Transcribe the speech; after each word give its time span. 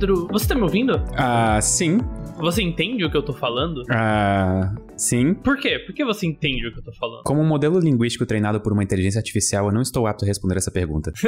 Pedro, 0.00 0.26
você 0.32 0.48
tá 0.48 0.54
me 0.54 0.62
ouvindo? 0.62 0.94
Ah, 1.14 1.60
sim. 1.60 1.98
Você 2.38 2.62
entende 2.62 3.04
o 3.04 3.10
que 3.10 3.16
eu 3.18 3.22
tô 3.22 3.34
falando? 3.34 3.82
Ah, 3.90 4.74
sim. 4.96 5.34
Por 5.34 5.58
quê? 5.58 5.78
Por 5.78 5.94
que 5.94 6.02
você 6.02 6.26
entende 6.26 6.66
o 6.66 6.72
que 6.72 6.78
eu 6.78 6.82
tô 6.82 6.92
falando? 6.94 7.22
Como 7.24 7.42
um 7.42 7.46
modelo 7.46 7.78
linguístico 7.78 8.24
treinado 8.24 8.62
por 8.62 8.72
uma 8.72 8.82
inteligência 8.82 9.18
artificial, 9.18 9.66
eu 9.66 9.72
não 9.72 9.82
estou 9.82 10.06
apto 10.06 10.24
a 10.24 10.28
responder 10.28 10.56
essa 10.56 10.70
pergunta. 10.70 11.12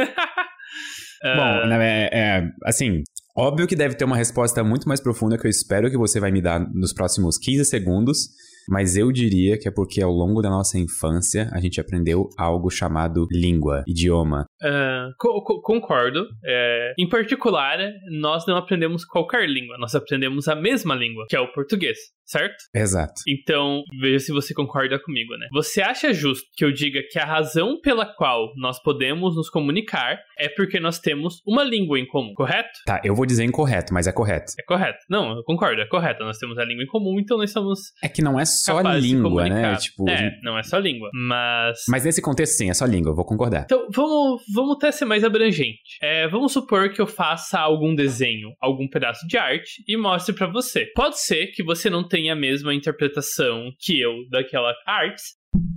Bom, 1.22 1.66
né, 1.68 2.06
é, 2.06 2.18
é, 2.18 2.48
assim, 2.64 3.02
óbvio 3.36 3.66
que 3.66 3.76
deve 3.76 3.94
ter 3.94 4.06
uma 4.06 4.16
resposta 4.16 4.64
muito 4.64 4.88
mais 4.88 5.02
profunda 5.02 5.36
que 5.36 5.46
eu 5.46 5.50
espero 5.50 5.90
que 5.90 5.98
você 5.98 6.18
vai 6.18 6.32
me 6.32 6.40
dar 6.40 6.58
nos 6.58 6.94
próximos 6.94 7.36
15 7.36 7.66
segundos. 7.66 8.30
Mas 8.68 8.96
eu 8.96 9.10
diria 9.12 9.58
que 9.58 9.68
é 9.68 9.70
porque 9.70 10.00
ao 10.02 10.10
longo 10.10 10.40
da 10.40 10.48
nossa 10.48 10.78
infância 10.78 11.50
a 11.52 11.60
gente 11.60 11.80
aprendeu 11.80 12.28
algo 12.38 12.70
chamado 12.70 13.26
língua, 13.30 13.82
idioma. 13.86 14.46
Uh, 14.62 15.12
co 15.18 15.42
co 15.42 15.60
concordo. 15.60 16.26
É, 16.44 16.94
em 16.98 17.08
particular, 17.08 17.78
nós 18.10 18.46
não 18.46 18.56
aprendemos 18.56 19.04
qualquer 19.04 19.48
língua, 19.48 19.76
nós 19.78 19.94
aprendemos 19.94 20.48
a 20.48 20.54
mesma 20.54 20.94
língua, 20.94 21.26
que 21.28 21.36
é 21.36 21.40
o 21.40 21.52
português 21.52 21.98
certo? 22.32 22.56
Exato. 22.74 23.20
Então, 23.28 23.82
veja 24.00 24.18
se 24.20 24.32
você 24.32 24.54
concorda 24.54 24.98
comigo, 24.98 25.36
né? 25.36 25.46
Você 25.52 25.82
acha 25.82 26.12
justo 26.12 26.46
que 26.56 26.64
eu 26.64 26.72
diga 26.72 27.00
que 27.10 27.18
a 27.18 27.24
razão 27.24 27.78
pela 27.80 28.06
qual 28.06 28.52
nós 28.56 28.82
podemos 28.82 29.36
nos 29.36 29.50
comunicar 29.50 30.18
é 30.38 30.48
porque 30.48 30.80
nós 30.80 30.98
temos 30.98 31.42
uma 31.46 31.62
língua 31.62 31.98
em 31.98 32.06
comum, 32.06 32.32
correto? 32.34 32.70
Tá, 32.86 33.00
eu 33.04 33.14
vou 33.14 33.26
dizer 33.26 33.44
incorreto, 33.44 33.92
mas 33.92 34.06
é 34.06 34.12
correto. 34.12 34.52
É 34.58 34.62
correto. 34.62 34.98
Não, 35.08 35.36
eu 35.36 35.44
concordo, 35.44 35.80
é 35.80 35.86
correto. 35.86 36.24
Nós 36.24 36.38
temos 36.38 36.58
a 36.58 36.64
língua 36.64 36.82
em 36.82 36.86
comum, 36.86 37.18
então 37.20 37.36
nós 37.36 37.52
somos. 37.52 37.92
É 38.02 38.08
que 38.08 38.22
não 38.22 38.40
é 38.40 38.44
só 38.44 38.80
língua, 38.80 39.48
né? 39.48 39.76
Tipo, 39.76 40.08
é, 40.08 40.38
não 40.42 40.58
é 40.58 40.62
só 40.62 40.78
língua. 40.78 41.10
Mas. 41.12 41.82
Mas 41.88 42.04
nesse 42.04 42.22
contexto, 42.22 42.54
sim, 42.54 42.70
é 42.70 42.74
só 42.74 42.86
língua, 42.86 43.10
eu 43.10 43.16
vou 43.16 43.24
concordar. 43.24 43.62
Então, 43.64 43.86
vamos, 43.94 44.42
vamos 44.52 44.76
até 44.76 44.92
ser 44.92 45.04
mais 45.04 45.24
abrangente. 45.24 45.98
É, 46.02 46.28
vamos 46.28 46.52
supor 46.52 46.90
que 46.92 47.00
eu 47.00 47.06
faça 47.06 47.58
algum 47.58 47.94
desenho, 47.94 48.52
algum 48.60 48.88
pedaço 48.88 49.26
de 49.26 49.36
arte 49.36 49.82
e 49.86 49.96
mostre 49.96 50.34
para 50.34 50.46
você. 50.46 50.86
Pode 50.94 51.20
ser 51.20 51.48
que 51.48 51.62
você 51.62 51.88
não 51.88 52.06
tenha 52.06 52.32
a 52.32 52.36
mesma 52.36 52.74
interpretação 52.74 53.72
que 53.78 54.00
eu 54.00 54.26
daquela 54.30 54.74
arte, 54.86 55.22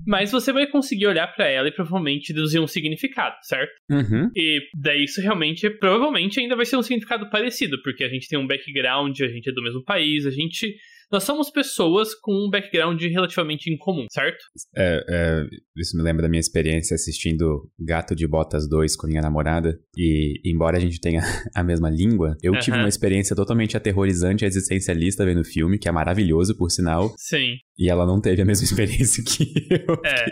mas 0.08 0.32
você 0.32 0.54
vai 0.54 0.68
conseguir 0.68 1.08
olhar 1.08 1.28
para 1.28 1.48
ela 1.48 1.68
e 1.68 1.72
provavelmente 1.72 2.34
deduzir 2.34 2.62
um 2.62 2.68
significado, 2.68 3.36
certo? 3.42 3.74
Uhum. 3.90 4.30
E 4.36 4.62
daí 4.74 5.04
isso 5.04 5.22
realmente, 5.22 5.70
provavelmente 5.70 6.40
ainda 6.40 6.56
vai 6.56 6.66
ser 6.66 6.78
um 6.78 6.84
significado 6.84 7.30
parecido, 7.30 7.82
porque 7.82 8.04
a 8.04 8.10
gente 8.10 8.28
tem 8.28 8.40
um 8.40 8.48
background, 8.48 9.20
a 9.22 9.28
gente 9.28 9.50
é 9.50 9.54
do 9.54 9.64
mesmo 9.64 9.84
país, 9.84 10.26
a 10.26 10.32
gente 10.32 10.76
nós 11.12 11.24
somos 11.24 11.50
pessoas 11.50 12.14
com 12.16 12.32
um 12.34 12.50
background 12.50 13.02
relativamente 13.02 13.72
incomum, 13.72 14.06
certo? 14.12 14.44
É, 14.76 15.04
é, 15.10 15.44
isso 15.78 15.98
me 15.98 16.04
lembra 16.04 16.24
da 16.24 16.30
minha 16.30 16.40
experiência 16.40 16.96
assistindo 16.96 17.70
Gato 17.80 18.16
de 18.16 18.28
Botas 18.28 18.68
2 18.68 18.96
com 18.96 19.08
minha 19.08 19.22
namorada. 19.22 19.78
E, 19.98 20.42
embora 20.46 20.78
a 20.78 20.80
gente 20.80 21.00
tenha 21.00 21.22
a 21.56 21.64
mesma 21.64 21.90
língua, 21.90 22.36
eu 22.42 22.58
tive 22.60 22.78
uma 22.78 22.90
experiência 22.90 23.36
totalmente 23.36 23.78
aterrorizante 23.78 24.44
e 24.44 24.48
existencialista 24.48 25.26
vendo 25.26 25.42
o 25.42 25.46
filme, 25.46 25.78
que 25.78 25.88
é 25.88 25.92
maravilhoso, 25.92 26.58
por 26.58 26.70
sinal. 26.70 27.14
Sim. 27.18 27.58
E 27.78 27.90
ela 27.90 28.06
não 28.06 28.22
teve 28.22 28.42
a 28.42 28.46
mesma 28.46 28.64
experiência 28.66 29.24
que 29.24 29.54
eu. 29.70 29.96
É. 30.06 30.26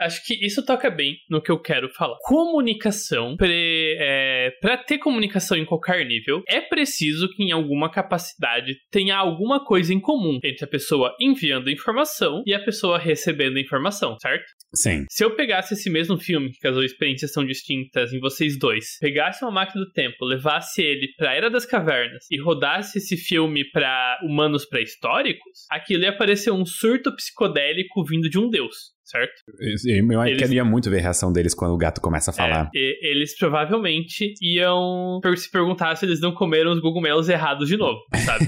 Acho 0.04 0.24
que 0.26 0.34
isso 0.44 0.64
toca 0.64 0.90
bem 0.90 1.16
no 1.30 1.40
que 1.42 1.50
eu 1.50 1.60
quero 1.60 1.88
falar. 1.90 2.16
Comunicação, 2.22 3.36
pre, 3.36 3.96
é, 3.98 4.50
para 4.60 4.76
ter 4.76 4.98
comunicação 4.98 5.56
em 5.56 5.64
qualquer 5.64 6.04
nível, 6.06 6.42
é 6.48 6.60
preciso 6.60 7.28
que 7.28 7.42
em 7.42 7.52
alguma 7.52 7.90
capacidade 7.90 8.76
tenha 8.92 9.16
alguma 9.16 9.64
coisa 9.64 9.92
em 9.92 9.98
comum 9.98 10.38
entre 10.44 10.64
a 10.64 10.68
pessoa 10.68 11.16
enviando 11.18 11.70
informação 11.70 12.42
e 12.46 12.54
a 12.54 12.62
pessoa 12.62 12.98
recebendo 12.98 13.58
informação, 13.58 14.16
certo? 14.20 14.44
Sim. 14.74 15.04
Se 15.10 15.24
eu 15.24 15.34
pegasse 15.34 15.74
esse 15.74 15.90
mesmo 15.90 16.18
filme, 16.18 16.52
que 16.52 16.68
as 16.68 16.76
experiências 16.76 17.32
são 17.32 17.44
distintas 17.44 18.12
em 18.12 18.20
vocês 18.20 18.58
dois, 18.58 18.98
pegasse 19.00 19.44
uma 19.44 19.50
máquina 19.50 19.84
do 19.84 19.90
tempo, 19.90 20.24
levasse 20.24 20.82
ele 20.82 21.08
pra 21.16 21.34
Era 21.34 21.50
das 21.50 21.64
Cavernas 21.64 22.26
e 22.30 22.38
rodasse 22.38 22.98
esse 22.98 23.16
filme 23.16 23.64
para 23.70 24.18
humanos 24.22 24.66
pré-históricos, 24.66 25.66
aquilo 25.70 26.04
ia 26.04 26.16
parecer 26.16 26.50
um 26.50 26.66
surto 26.66 27.14
psicodélico 27.16 28.04
vindo 28.04 28.28
de 28.28 28.38
um 28.38 28.50
deus 28.50 28.92
certo? 29.12 29.42
Eu 29.60 30.22
eles... 30.26 30.42
queria 30.42 30.64
muito 30.64 30.90
ver 30.90 30.98
a 30.98 31.02
reação 31.02 31.32
deles 31.32 31.54
quando 31.54 31.72
o 31.72 31.76
gato 31.76 32.00
começa 32.00 32.30
a 32.30 32.34
falar. 32.34 32.70
É, 32.74 33.10
eles 33.10 33.36
provavelmente 33.36 34.32
iam 34.40 35.20
se 35.36 35.50
perguntar 35.50 35.94
se 35.96 36.06
eles 36.06 36.20
não 36.20 36.32
comeram 36.32 36.72
os 36.72 36.80
cogumelos 36.80 37.28
errados 37.28 37.68
de 37.68 37.76
novo, 37.76 38.00
sabe? 38.24 38.46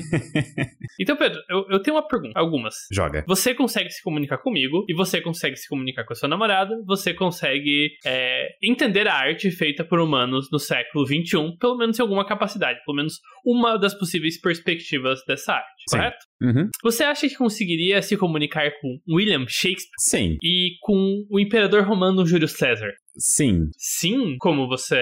então, 0.98 1.16
Pedro, 1.16 1.40
eu, 1.48 1.66
eu, 1.70 1.82
tenho 1.82 1.96
uma 1.96 2.06
pergunta, 2.06 2.38
algumas. 2.38 2.74
Joga. 2.90 3.24
Você 3.26 3.54
consegue 3.54 3.90
se 3.90 4.02
comunicar 4.02 4.38
comigo 4.38 4.84
e 4.88 4.94
você 4.94 5.20
consegue 5.20 5.56
se 5.56 5.68
comunicar 5.68 6.04
com 6.04 6.14
a 6.14 6.16
sua 6.16 6.28
namorada, 6.28 6.74
você 6.86 7.12
consegue 7.12 7.90
é, 8.04 8.48
entender 8.62 9.06
a 9.06 9.14
arte 9.14 9.50
feita 9.50 9.84
por 9.84 10.00
humanos 10.00 10.48
no 10.50 10.58
século 10.58 11.06
XXI, 11.06 11.56
pelo 11.60 11.76
menos 11.76 11.98
em 11.98 12.02
alguma 12.02 12.26
capacidade, 12.26 12.80
pelo 12.84 12.96
menos 12.96 13.20
uma 13.44 13.76
das 13.76 13.94
possíveis 13.94 14.40
perspectivas 14.40 15.20
dessa 15.26 15.52
arte, 15.52 15.84
Sim. 15.90 15.98
correto? 15.98 16.24
Uhum. 16.44 16.68
Você 16.82 17.02
acha 17.02 17.28
que 17.28 17.36
conseguiria 17.36 18.02
se 18.02 18.16
comunicar 18.16 18.70
com 18.80 18.98
William 19.08 19.44
Shakespeare? 19.48 19.90
Sim. 19.98 20.36
E 20.42 20.76
com 20.82 21.26
o 21.30 21.40
imperador 21.40 21.84
romano 21.84 22.26
Júlio 22.26 22.48
César? 22.48 22.92
Sim. 23.16 23.68
Sim? 23.76 24.36
Como 24.38 24.68
você 24.68 24.96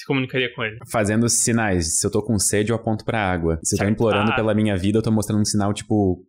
se 0.00 0.06
comunicaria 0.06 0.52
com 0.54 0.64
ele? 0.64 0.78
Fazendo 0.90 1.28
sinais. 1.28 1.98
Se 1.98 2.06
eu 2.06 2.10
tô 2.10 2.22
com 2.22 2.38
sede, 2.38 2.72
eu 2.72 2.76
aponto 2.76 3.04
pra 3.04 3.20
água. 3.20 3.58
Se 3.62 3.76
certo. 3.76 3.82
eu 3.82 3.86
tô 3.86 3.92
implorando 3.92 4.32
ah. 4.32 4.34
pela 4.34 4.54
minha 4.54 4.76
vida, 4.76 4.98
eu 4.98 5.02
tô 5.02 5.10
mostrando 5.10 5.40
um 5.40 5.44
sinal, 5.44 5.74
tipo, 5.74 6.24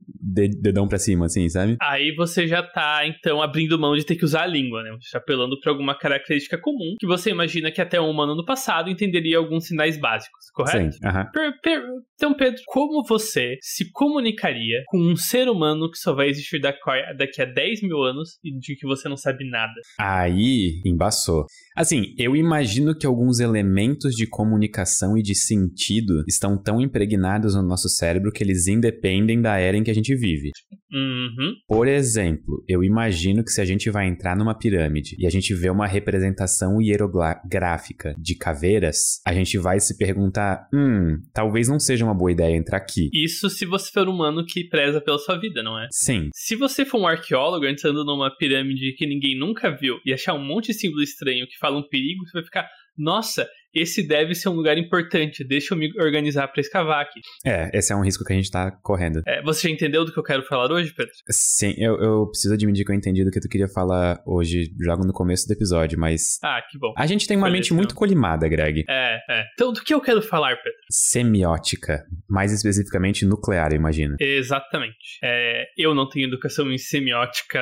dedão 0.61 0.87
pra 0.87 0.99
cima, 0.99 1.25
assim, 1.25 1.47
sabe? 1.49 1.77
Aí 1.81 2.13
você 2.15 2.47
já 2.47 2.61
tá, 2.61 3.05
então, 3.05 3.41
abrindo 3.41 3.79
mão 3.79 3.95
de 3.95 4.05
ter 4.05 4.15
que 4.15 4.25
usar 4.25 4.43
a 4.43 4.47
língua, 4.47 4.83
né? 4.83 4.91
Você 4.99 5.11
tá 5.11 5.19
apelando 5.19 5.59
pra 5.59 5.71
alguma 5.71 5.97
característica 5.97 6.59
comum 6.59 6.95
que 6.99 7.07
você 7.07 7.29
imagina 7.29 7.71
que 7.71 7.81
até 7.81 7.99
um 7.99 8.09
humano 8.09 8.35
no 8.35 8.45
passado 8.45 8.89
entenderia 8.89 9.37
alguns 9.37 9.67
sinais 9.67 9.97
básicos, 9.97 10.49
correto? 10.53 10.93
Sim. 10.93 10.99
Per, 11.33 11.61
per, 11.61 11.83
então, 12.15 12.33
Pedro, 12.33 12.61
como 12.67 13.03
você 13.07 13.57
se 13.61 13.89
comunicaria 13.91 14.83
com 14.87 14.99
um 14.99 15.15
ser 15.15 15.47
humano 15.47 15.89
que 15.89 15.97
só 15.97 16.13
vai 16.13 16.27
existir 16.27 16.59
daqui 16.59 17.41
a 17.41 17.45
10 17.45 17.81
mil 17.83 18.03
anos 18.03 18.37
e 18.43 18.57
de 18.57 18.75
que 18.75 18.85
você 18.85 19.07
não 19.07 19.17
sabe 19.17 19.49
nada? 19.49 19.73
Aí, 19.99 20.81
embaçou. 21.01 21.45
Assim, 21.75 22.13
eu 22.17 22.35
imagino 22.35 22.95
que 22.95 23.05
alguns 23.05 23.39
elementos 23.39 24.13
de 24.13 24.27
comunicação 24.27 25.17
e 25.17 25.21
de 25.21 25.33
sentido 25.33 26.23
estão 26.27 26.61
tão 26.61 26.81
impregnados 26.81 27.55
no 27.55 27.63
nosso 27.63 27.89
cérebro 27.89 28.31
que 28.31 28.43
eles 28.43 28.67
independem 28.67 29.41
da 29.41 29.57
era 29.57 29.77
em 29.77 29.83
que 29.83 29.89
a 29.91 29.93
gente 29.93 30.13
vive. 30.15 30.51
Uhum. 30.93 31.53
Por 31.67 31.87
exemplo, 31.87 32.63
eu 32.67 32.83
imagino 32.83 33.43
que 33.43 33.51
se 33.51 33.61
a 33.61 33.65
gente 33.65 33.89
vai 33.89 34.07
entrar 34.07 34.35
numa 34.35 34.53
pirâmide 34.53 35.15
e 35.17 35.25
a 35.25 35.29
gente 35.29 35.53
vê 35.53 35.69
uma 35.69 35.87
representação 35.87 36.81
hierográfica 36.81 38.13
de 38.17 38.35
caveiras, 38.35 39.21
a 39.25 39.33
gente 39.33 39.57
vai 39.57 39.79
se 39.79 39.97
perguntar: 39.97 40.67
hum, 40.73 41.17
talvez 41.33 41.69
não 41.69 41.79
seja 41.79 42.03
uma 42.03 42.13
boa 42.13 42.31
ideia 42.31 42.57
entrar 42.57 42.77
aqui. 42.77 43.09
Isso 43.13 43.49
se 43.49 43.65
você 43.65 43.89
for 43.89 44.09
um 44.09 44.11
humano 44.11 44.45
que 44.45 44.67
preza 44.67 44.99
pela 44.99 45.17
sua 45.17 45.39
vida, 45.39 45.63
não 45.63 45.79
é? 45.79 45.87
Sim. 45.91 46.27
Se 46.35 46.57
você 46.57 46.83
for 46.83 46.99
um 46.99 47.07
arqueólogo 47.07 47.65
entrando 47.65 48.03
numa 48.03 48.29
pirâmide 48.29 48.93
que 48.97 49.07
ninguém 49.07 49.39
nunca 49.39 49.71
viu 49.71 49.95
e 50.05 50.13
achar 50.13 50.33
um 50.33 50.45
monte 50.45 50.67
de 50.67 50.73
símbolo 50.91 51.03
estranho 51.03 51.47
que 51.47 51.57
fala 51.57 51.77
um 51.77 51.87
perigo, 51.87 52.25
você 52.25 52.33
vai 52.33 52.43
ficar: 52.43 52.69
nossa, 52.97 53.47
esse 53.73 54.05
deve 54.05 54.35
ser 54.35 54.49
um 54.49 54.53
lugar 54.53 54.77
importante, 54.77 55.45
deixa 55.45 55.73
eu 55.73 55.77
me 55.77 55.89
organizar 55.97 56.47
para 56.49 56.59
escavar 56.59 57.01
aqui. 57.01 57.21
É, 57.45 57.69
esse 57.73 57.93
é 57.93 57.95
um 57.95 58.03
risco 58.03 58.23
que 58.23 58.33
a 58.33 58.35
gente 58.35 58.51
tá 58.51 58.69
correndo. 58.83 59.21
É, 59.25 59.41
você 59.43 59.67
já 59.67 59.73
entendeu 59.73 60.03
do 60.03 60.11
que 60.11 60.19
eu 60.19 60.23
quero 60.23 60.43
falar 60.43 60.71
hoje, 60.71 60.93
Pedro? 60.93 61.11
Sim, 61.29 61.73
eu, 61.77 61.97
eu 62.01 62.27
preciso 62.27 62.53
admitir 62.53 62.85
que 62.85 62.91
eu 62.91 62.95
entendi 62.95 63.23
do 63.23 63.31
que 63.31 63.39
tu 63.39 63.47
queria 63.47 63.69
falar 63.69 64.21
hoje, 64.25 64.69
logo 64.85 65.05
no 65.05 65.13
começo 65.13 65.47
do 65.47 65.53
episódio, 65.53 65.97
mas. 65.97 66.37
Ah, 66.43 66.61
que 66.69 66.77
bom. 66.77 66.93
A 66.97 67.05
gente 67.05 67.27
tem 67.27 67.37
uma 67.37 67.47
Beleza, 67.47 67.59
mente 67.59 67.73
muito 67.73 67.95
colimada, 67.95 68.47
Greg. 68.47 68.83
É, 68.89 69.19
é. 69.29 69.45
Então, 69.53 69.71
do 69.71 69.81
que 69.81 69.93
eu 69.93 70.01
quero 70.01 70.21
falar, 70.21 70.55
Pedro? 70.57 70.79
Semiótica. 70.89 72.03
Mais 72.29 72.51
especificamente 72.51 73.25
nuclear, 73.25 73.71
eu 73.71 73.77
imagino. 73.77 74.15
Exatamente. 74.19 75.17
É, 75.23 75.65
eu 75.77 75.95
não 75.95 76.09
tenho 76.09 76.27
educação 76.27 76.69
em 76.71 76.77
semiótica 76.77 77.61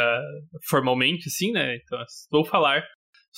formalmente, 0.68 1.28
assim, 1.28 1.52
né? 1.52 1.76
Então, 1.76 2.00
vou 2.32 2.44
falar 2.44 2.84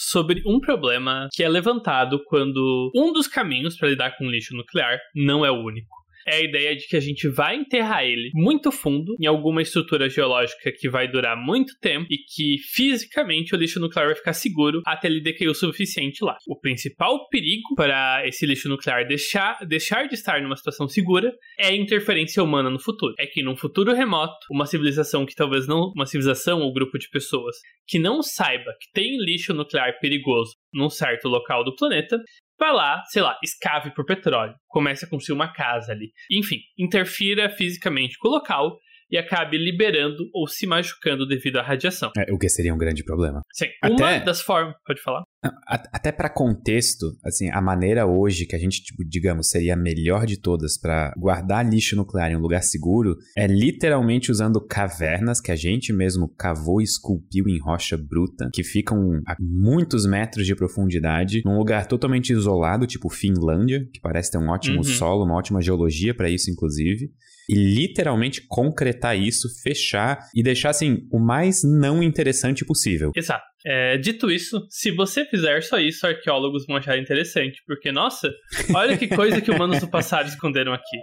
sobre 0.01 0.42
um 0.48 0.59
problema 0.59 1.30
que 1.31 1.44
é 1.44 1.50
levantado 1.50 2.24
quando 2.25 2.92
um 2.95 3.13
dos 3.13 3.27
caminhos 3.27 3.77
para 3.77 3.89
lidar 3.89 4.18
com 4.18 4.25
lixo 4.25 4.56
nuclear 4.56 5.00
não 5.15 5.45
é 5.45 5.51
o 5.51 5.63
único 5.63 6.00
é 6.27 6.35
a 6.35 6.41
ideia 6.41 6.75
de 6.75 6.88
que 6.88 6.95
a 6.95 7.00
gente 7.00 7.27
vai 7.27 7.56
enterrar 7.56 8.03
ele 8.03 8.31
muito 8.33 8.71
fundo 8.71 9.15
em 9.19 9.25
alguma 9.25 9.62
estrutura 9.62 10.09
geológica 10.09 10.71
que 10.71 10.89
vai 10.89 11.09
durar 11.09 11.38
muito 11.38 11.73
tempo 11.79 12.07
e 12.09 12.18
que 12.18 12.57
fisicamente 12.73 13.56
o 13.56 13.57
lixo 13.57 13.79
nuclear 13.79 14.07
vai 14.07 14.15
ficar 14.15 14.33
seguro 14.33 14.81
até 14.85 15.07
ele 15.07 15.21
decair 15.21 15.50
o 15.50 15.56
suficiente 15.56 16.23
lá. 16.23 16.38
O 16.47 16.59
principal 16.59 17.27
perigo 17.29 17.75
para 17.75 18.27
esse 18.27 18.45
lixo 18.45 18.69
nuclear 18.69 19.07
deixar, 19.07 19.57
deixar 19.65 20.07
de 20.07 20.15
estar 20.15 20.41
numa 20.41 20.56
situação 20.56 20.88
segura 20.88 21.33
é 21.57 21.68
a 21.68 21.75
interferência 21.75 22.44
humana 22.44 22.69
no 22.69 22.79
futuro. 22.79 23.13
É 23.19 23.25
que 23.25 23.44
num 23.44 23.56
futuro 23.56 23.94
remoto, 23.94 24.38
uma 24.51 24.65
civilização 24.65 25.25
que 25.25 25.35
talvez 25.35 25.68
não, 25.68 25.91
uma 25.95 26.06
civilização 26.06 26.62
ou 26.62 26.73
grupo 26.73 26.97
de 26.97 27.09
pessoas 27.09 27.56
que 27.88 28.00
não 28.00 28.21
saiba 28.21 28.71
que 28.79 28.91
tem 28.94 29.18
lixo 29.23 29.53
nuclear 29.53 30.00
perigoso 30.00 30.56
num 30.73 30.89
certo 30.89 31.27
local 31.27 31.63
do 31.63 31.75
planeta, 31.75 32.18
vai 32.62 32.72
lá, 32.72 33.04
sei 33.08 33.24
lá, 33.24 33.36
escave 33.44 33.90
por 33.90 34.06
petróleo, 34.06 34.54
comece 34.68 35.04
a 35.04 35.10
construir 35.10 35.36
uma 35.36 35.52
casa 35.52 35.92
ali. 35.92 36.12
Enfim, 36.30 36.60
interfira 36.78 37.50
fisicamente 37.50 38.19
com 38.19 38.28
o 38.28 38.31
local 38.31 38.78
e 39.12 39.18
acabe 39.18 39.58
liberando 39.58 40.30
ou 40.34 40.48
se 40.48 40.66
machucando 40.66 41.28
devido 41.28 41.58
à 41.58 41.62
radiação. 41.62 42.12
É, 42.18 42.31
o 42.31 42.38
que 42.38 42.48
seria 42.48 42.74
um 42.74 42.78
grande 42.78 43.04
problema. 43.04 43.42
Sim. 43.54 43.66
Até... 43.81 43.94
Uma 43.94 44.19
das 44.19 44.42
formas. 44.42 44.75
Pode 44.86 45.02
falar. 45.02 45.24
Até 45.68 46.12
para 46.12 46.30
contexto, 46.30 47.18
assim, 47.25 47.50
a 47.50 47.60
maneira 47.60 48.06
hoje 48.06 48.46
que 48.46 48.56
a 48.56 48.60
gente, 48.60 48.84
tipo, 48.84 49.04
digamos, 49.04 49.50
seria 49.50 49.74
a 49.74 49.78
melhor 49.78 50.25
de 50.25 50.40
todas 50.40 50.80
para 50.80 51.12
guardar 51.18 51.68
lixo 51.68 51.96
nuclear 51.96 52.31
em 52.31 52.36
um 52.36 52.42
lugar 52.42 52.62
seguro 52.62 53.16
é 53.36 53.48
literalmente 53.48 54.31
usando 54.31 54.66
cavernas 54.66 55.42
que 55.42 55.52
a 55.52 55.56
gente 55.56 55.92
mesmo 55.92 56.30
cavou 56.38 56.80
e 56.80 56.84
esculpiu 56.84 57.46
em 57.48 57.60
rocha 57.60 57.98
bruta, 57.98 58.50
que 58.54 58.64
ficam 58.64 59.19
a 59.28 59.36
muitos 59.40 60.06
metros 60.06 60.46
de 60.46 60.56
profundidade, 60.56 61.42
num 61.44 61.57
lugar 61.57 61.88
totalmente 61.88 62.31
isolado, 62.31 62.86
tipo 62.86 63.10
Finlândia, 63.10 63.84
que 63.92 64.00
parece 64.00 64.31
ter 64.31 64.38
um 64.38 64.50
ótimo 64.50 64.78
uhum. 64.78 64.84
solo, 64.84 65.25
uma 65.25 65.36
ótima 65.36 65.62
geologia 65.62 66.14
para 66.14 66.30
isso, 66.30 66.52
inclusive 66.52 67.10
e 67.50 67.56
literalmente 67.56 68.42
concretar 68.48 69.18
isso, 69.18 69.48
fechar 69.64 70.20
e 70.36 70.44
deixar 70.44 70.70
assim 70.70 71.00
o 71.12 71.20
mais 71.20 71.62
não 71.64 72.02
interessante 72.02 72.66
possível. 72.66 73.12
Exato. 73.16 73.46
É, 73.66 73.98
dito 73.98 74.32
isso, 74.32 74.66
se 74.70 74.92
você 74.92 75.26
fizer 75.26 75.62
só 75.62 75.80
isso, 75.80 76.06
arqueólogos 76.08 76.66
vão 76.66 76.78
achar 76.78 76.98
interessante, 76.98 77.62
porque 77.68 77.92
nossa, 77.92 78.32
olha 78.74 78.98
que 78.98 79.08
coisa 79.08 79.42
que 79.42 79.52
humanos 79.52 79.80
do 79.80 79.90
passado 79.90 80.28
esconderam 80.28 80.74
aqui. 80.74 80.98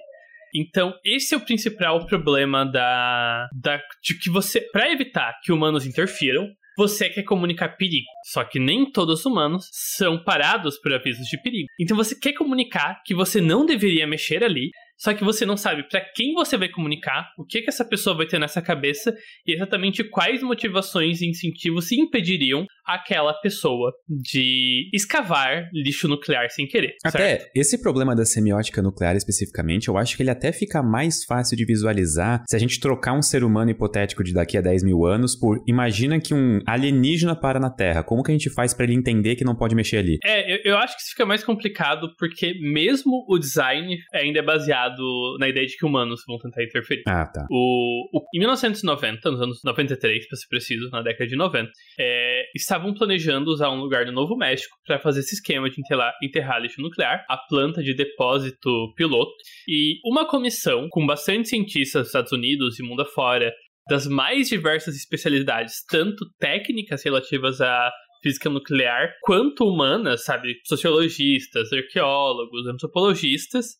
Então, 0.54 0.94
esse 1.04 1.34
é 1.34 1.36
o 1.36 1.44
principal 1.44 2.06
problema 2.06 2.64
da, 2.64 3.48
da 3.52 3.80
de 4.02 4.18
que 4.18 4.30
você, 4.30 4.60
para 4.72 4.90
evitar 4.90 5.38
que 5.42 5.52
humanos 5.52 5.86
interfiram, 5.86 6.48
você 6.78 7.10
quer 7.10 7.24
comunicar 7.24 7.70
perigo. 7.70 8.06
Só 8.32 8.44
que 8.44 8.60
nem 8.60 8.90
todos 8.90 9.20
os 9.20 9.26
humanos 9.26 9.68
são 9.72 10.22
parados 10.22 10.78
por 10.78 10.92
avisos 10.92 11.26
de 11.26 11.36
perigo. 11.42 11.66
Então 11.78 11.96
você 11.96 12.14
quer 12.14 12.34
comunicar 12.34 13.02
que 13.04 13.14
você 13.14 13.40
não 13.40 13.66
deveria 13.66 14.06
mexer 14.06 14.44
ali, 14.44 14.70
só 14.98 15.14
que 15.14 15.22
você 15.22 15.46
não 15.46 15.56
sabe 15.56 15.84
para 15.88 16.00
quem 16.00 16.34
você 16.34 16.56
vai 16.56 16.68
comunicar, 16.68 17.32
o 17.38 17.44
que, 17.44 17.62
que 17.62 17.68
essa 17.68 17.84
pessoa 17.84 18.16
vai 18.16 18.26
ter 18.26 18.40
nessa 18.40 18.60
cabeça 18.60 19.16
e 19.46 19.52
exatamente 19.52 20.02
quais 20.02 20.42
motivações 20.42 21.22
e 21.22 21.28
incentivos 21.28 21.92
impediriam 21.92 22.66
aquela 22.88 23.34
pessoa 23.34 23.92
de 24.08 24.88
escavar 24.94 25.68
lixo 25.72 26.08
nuclear 26.08 26.48
sem 26.50 26.66
querer. 26.66 26.94
Até 27.04 27.38
certo? 27.38 27.50
esse 27.54 27.80
problema 27.80 28.16
da 28.16 28.24
semiótica 28.24 28.80
nuclear 28.80 29.16
especificamente, 29.16 29.88
eu 29.88 29.98
acho 29.98 30.16
que 30.16 30.22
ele 30.22 30.30
até 30.30 30.52
fica 30.52 30.82
mais 30.82 31.24
fácil 31.24 31.56
de 31.56 31.64
visualizar 31.64 32.42
se 32.48 32.56
a 32.56 32.58
gente 32.58 32.80
trocar 32.80 33.12
um 33.12 33.22
ser 33.22 33.44
humano 33.44 33.70
hipotético 33.70 34.24
de 34.24 34.32
daqui 34.32 34.56
a 34.56 34.60
10 34.60 34.84
mil 34.84 35.04
anos 35.04 35.36
por 35.36 35.62
imagina 35.66 36.18
que 36.20 36.32
um 36.32 36.60
alienígena 36.66 37.36
para 37.36 37.60
na 37.60 37.70
Terra. 37.70 38.02
Como 38.02 38.22
que 38.22 38.30
a 38.30 38.34
gente 38.34 38.50
faz 38.50 38.72
para 38.72 38.84
ele 38.84 38.94
entender 38.94 39.36
que 39.36 39.44
não 39.44 39.54
pode 39.54 39.74
mexer 39.74 39.98
ali? 39.98 40.18
É, 40.24 40.54
eu, 40.54 40.72
eu 40.72 40.78
acho 40.78 40.96
que 40.96 41.02
isso 41.02 41.10
fica 41.10 41.26
mais 41.26 41.44
complicado 41.44 42.14
porque 42.18 42.54
mesmo 42.60 43.24
o 43.28 43.38
design 43.38 43.98
ainda 44.12 44.38
é 44.38 44.42
baseado 44.42 45.36
na 45.38 45.48
ideia 45.48 45.66
de 45.66 45.76
que 45.76 45.84
humanos 45.84 46.22
vão 46.26 46.38
tentar 46.38 46.62
interferir. 46.62 47.02
Ah, 47.06 47.26
tá. 47.26 47.46
O, 47.50 48.08
o 48.12 48.28
em 48.34 48.38
1990, 48.38 49.30
nos 49.30 49.40
anos 49.40 49.60
93, 49.64 50.28
para 50.28 50.36
ser 50.36 50.48
preciso, 50.48 50.90
na 50.90 51.02
década 51.02 51.26
de 51.26 51.36
90, 51.36 51.70
é, 51.98 52.44
estavam 52.78 52.94
planejando 52.94 53.50
usar 53.50 53.70
um 53.70 53.80
lugar 53.80 54.06
no 54.06 54.12
Novo 54.12 54.36
México 54.36 54.76
para 54.86 55.00
fazer 55.00 55.20
esse 55.20 55.34
esquema 55.34 55.68
de 55.68 55.80
enterrar, 55.80 56.14
enterrar 56.22 56.62
lixo 56.62 56.80
nuclear, 56.80 57.24
a 57.28 57.36
planta 57.36 57.82
de 57.82 57.94
depósito 57.94 58.94
piloto, 58.94 59.32
e 59.66 59.96
uma 60.04 60.26
comissão 60.26 60.88
com 60.88 61.04
bastante 61.04 61.48
cientistas 61.48 62.02
dos 62.02 62.08
Estados 62.08 62.32
Unidos 62.32 62.78
e 62.78 62.82
mundo 62.82 63.02
afora, 63.02 63.52
das 63.88 64.06
mais 64.06 64.48
diversas 64.48 64.94
especialidades, 64.94 65.84
tanto 65.88 66.24
técnicas 66.38 67.02
relativas 67.02 67.60
a 67.60 67.90
física 68.22 68.48
nuclear, 68.50 69.12
quanto 69.22 69.64
humanas, 69.64 70.24
sabe? 70.24 70.54
Sociologistas, 70.64 71.72
arqueólogos, 71.72 72.66
antropologistas, 72.66 73.76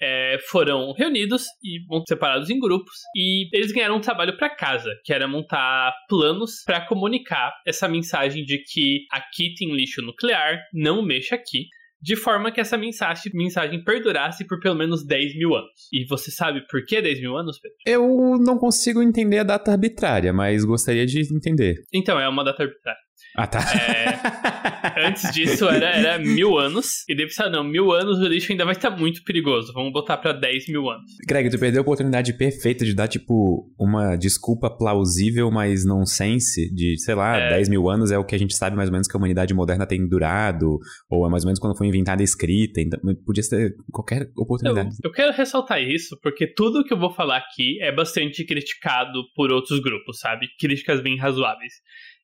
é, 0.00 0.38
foram 0.48 0.92
reunidos 0.92 1.44
e 1.62 1.78
separados 2.08 2.50
em 2.50 2.58
grupos 2.58 2.94
e 3.14 3.48
eles 3.52 3.72
ganharam 3.72 3.96
um 3.96 4.00
trabalho 4.00 4.36
para 4.36 4.54
casa, 4.54 4.90
que 5.04 5.12
era 5.12 5.26
montar 5.26 5.92
planos 6.08 6.62
para 6.64 6.86
comunicar 6.86 7.52
essa 7.66 7.88
mensagem 7.88 8.44
de 8.44 8.58
que 8.58 9.06
aqui 9.10 9.54
tem 9.54 9.74
lixo 9.74 10.02
nuclear, 10.02 10.60
não 10.72 11.02
mexa 11.02 11.34
aqui. 11.34 11.66
De 12.00 12.14
forma 12.14 12.52
que 12.52 12.60
essa 12.60 12.76
mensagem, 12.76 13.32
mensagem 13.34 13.82
perdurasse 13.82 14.46
por 14.46 14.60
pelo 14.60 14.74
menos 14.74 15.04
10 15.04 15.34
mil 15.38 15.54
anos. 15.54 15.88
E 15.90 16.04
você 16.04 16.30
sabe 16.30 16.64
por 16.68 16.84
que 16.84 17.00
10 17.00 17.20
mil 17.20 17.36
anos, 17.36 17.58
Pedro? 17.58 17.76
Eu 17.86 18.36
não 18.38 18.58
consigo 18.58 19.02
entender 19.02 19.38
a 19.38 19.42
data 19.42 19.72
arbitrária, 19.72 20.30
mas 20.32 20.64
gostaria 20.64 21.06
de 21.06 21.20
entender. 21.34 21.82
Então, 21.92 22.20
é 22.20 22.28
uma 22.28 22.44
data 22.44 22.62
arbitrária. 22.62 23.00
Ah, 23.36 23.46
tá. 23.46 23.60
É, 23.60 25.06
antes 25.06 25.30
disso 25.32 25.68
era, 25.68 25.90
era 25.90 26.18
mil 26.18 26.58
anos. 26.58 27.04
E 27.06 27.14
depois, 27.14 27.38
ah, 27.38 27.50
não, 27.50 27.62
mil 27.62 27.92
anos 27.92 28.18
o 28.18 28.26
lixo 28.26 28.50
ainda 28.50 28.64
vai 28.64 28.72
estar 28.72 28.90
muito 28.90 29.22
perigoso. 29.24 29.72
Vamos 29.74 29.92
botar 29.92 30.16
pra 30.16 30.32
10 30.32 30.68
mil 30.68 30.88
anos. 30.88 31.12
Greg, 31.26 31.50
tu 31.50 31.58
perdeu 31.58 31.80
a 31.80 31.82
oportunidade 31.82 32.32
perfeita 32.32 32.84
de 32.84 32.94
dar, 32.94 33.08
tipo, 33.08 33.70
uma 33.78 34.16
desculpa 34.16 34.70
plausível, 34.70 35.50
mas 35.50 35.84
nonsense, 35.84 36.72
de, 36.74 36.98
sei 36.98 37.14
lá, 37.14 37.36
é. 37.36 37.50
10 37.50 37.68
mil 37.68 37.90
anos 37.90 38.10
é 38.10 38.18
o 38.18 38.24
que 38.24 38.34
a 38.34 38.38
gente 38.38 38.56
sabe 38.56 38.74
mais 38.74 38.88
ou 38.88 38.92
menos 38.92 39.06
que 39.06 39.14
a 39.14 39.18
humanidade 39.18 39.52
moderna 39.52 39.86
tem 39.86 40.08
durado, 40.08 40.78
ou 41.10 41.26
é 41.26 41.30
mais 41.30 41.44
ou 41.44 41.48
menos 41.48 41.60
quando 41.60 41.76
foi 41.76 41.88
inventada 41.88 42.22
a 42.22 42.24
escrita. 42.24 42.80
Então, 42.80 42.98
podia 43.26 43.42
ser 43.42 43.74
qualquer 43.92 44.30
oportunidade. 44.34 44.96
Eu, 45.04 45.10
eu 45.10 45.12
quero 45.12 45.32
ressaltar 45.32 45.82
isso, 45.82 46.18
porque 46.22 46.46
tudo 46.46 46.84
que 46.84 46.94
eu 46.94 46.98
vou 46.98 47.12
falar 47.12 47.36
aqui 47.36 47.82
é 47.82 47.94
bastante 47.94 48.44
criticado 48.46 49.24
por 49.34 49.52
outros 49.52 49.78
grupos, 49.80 50.20
sabe? 50.20 50.48
Críticas 50.58 51.02
bem 51.02 51.18
razoáveis. 51.18 51.74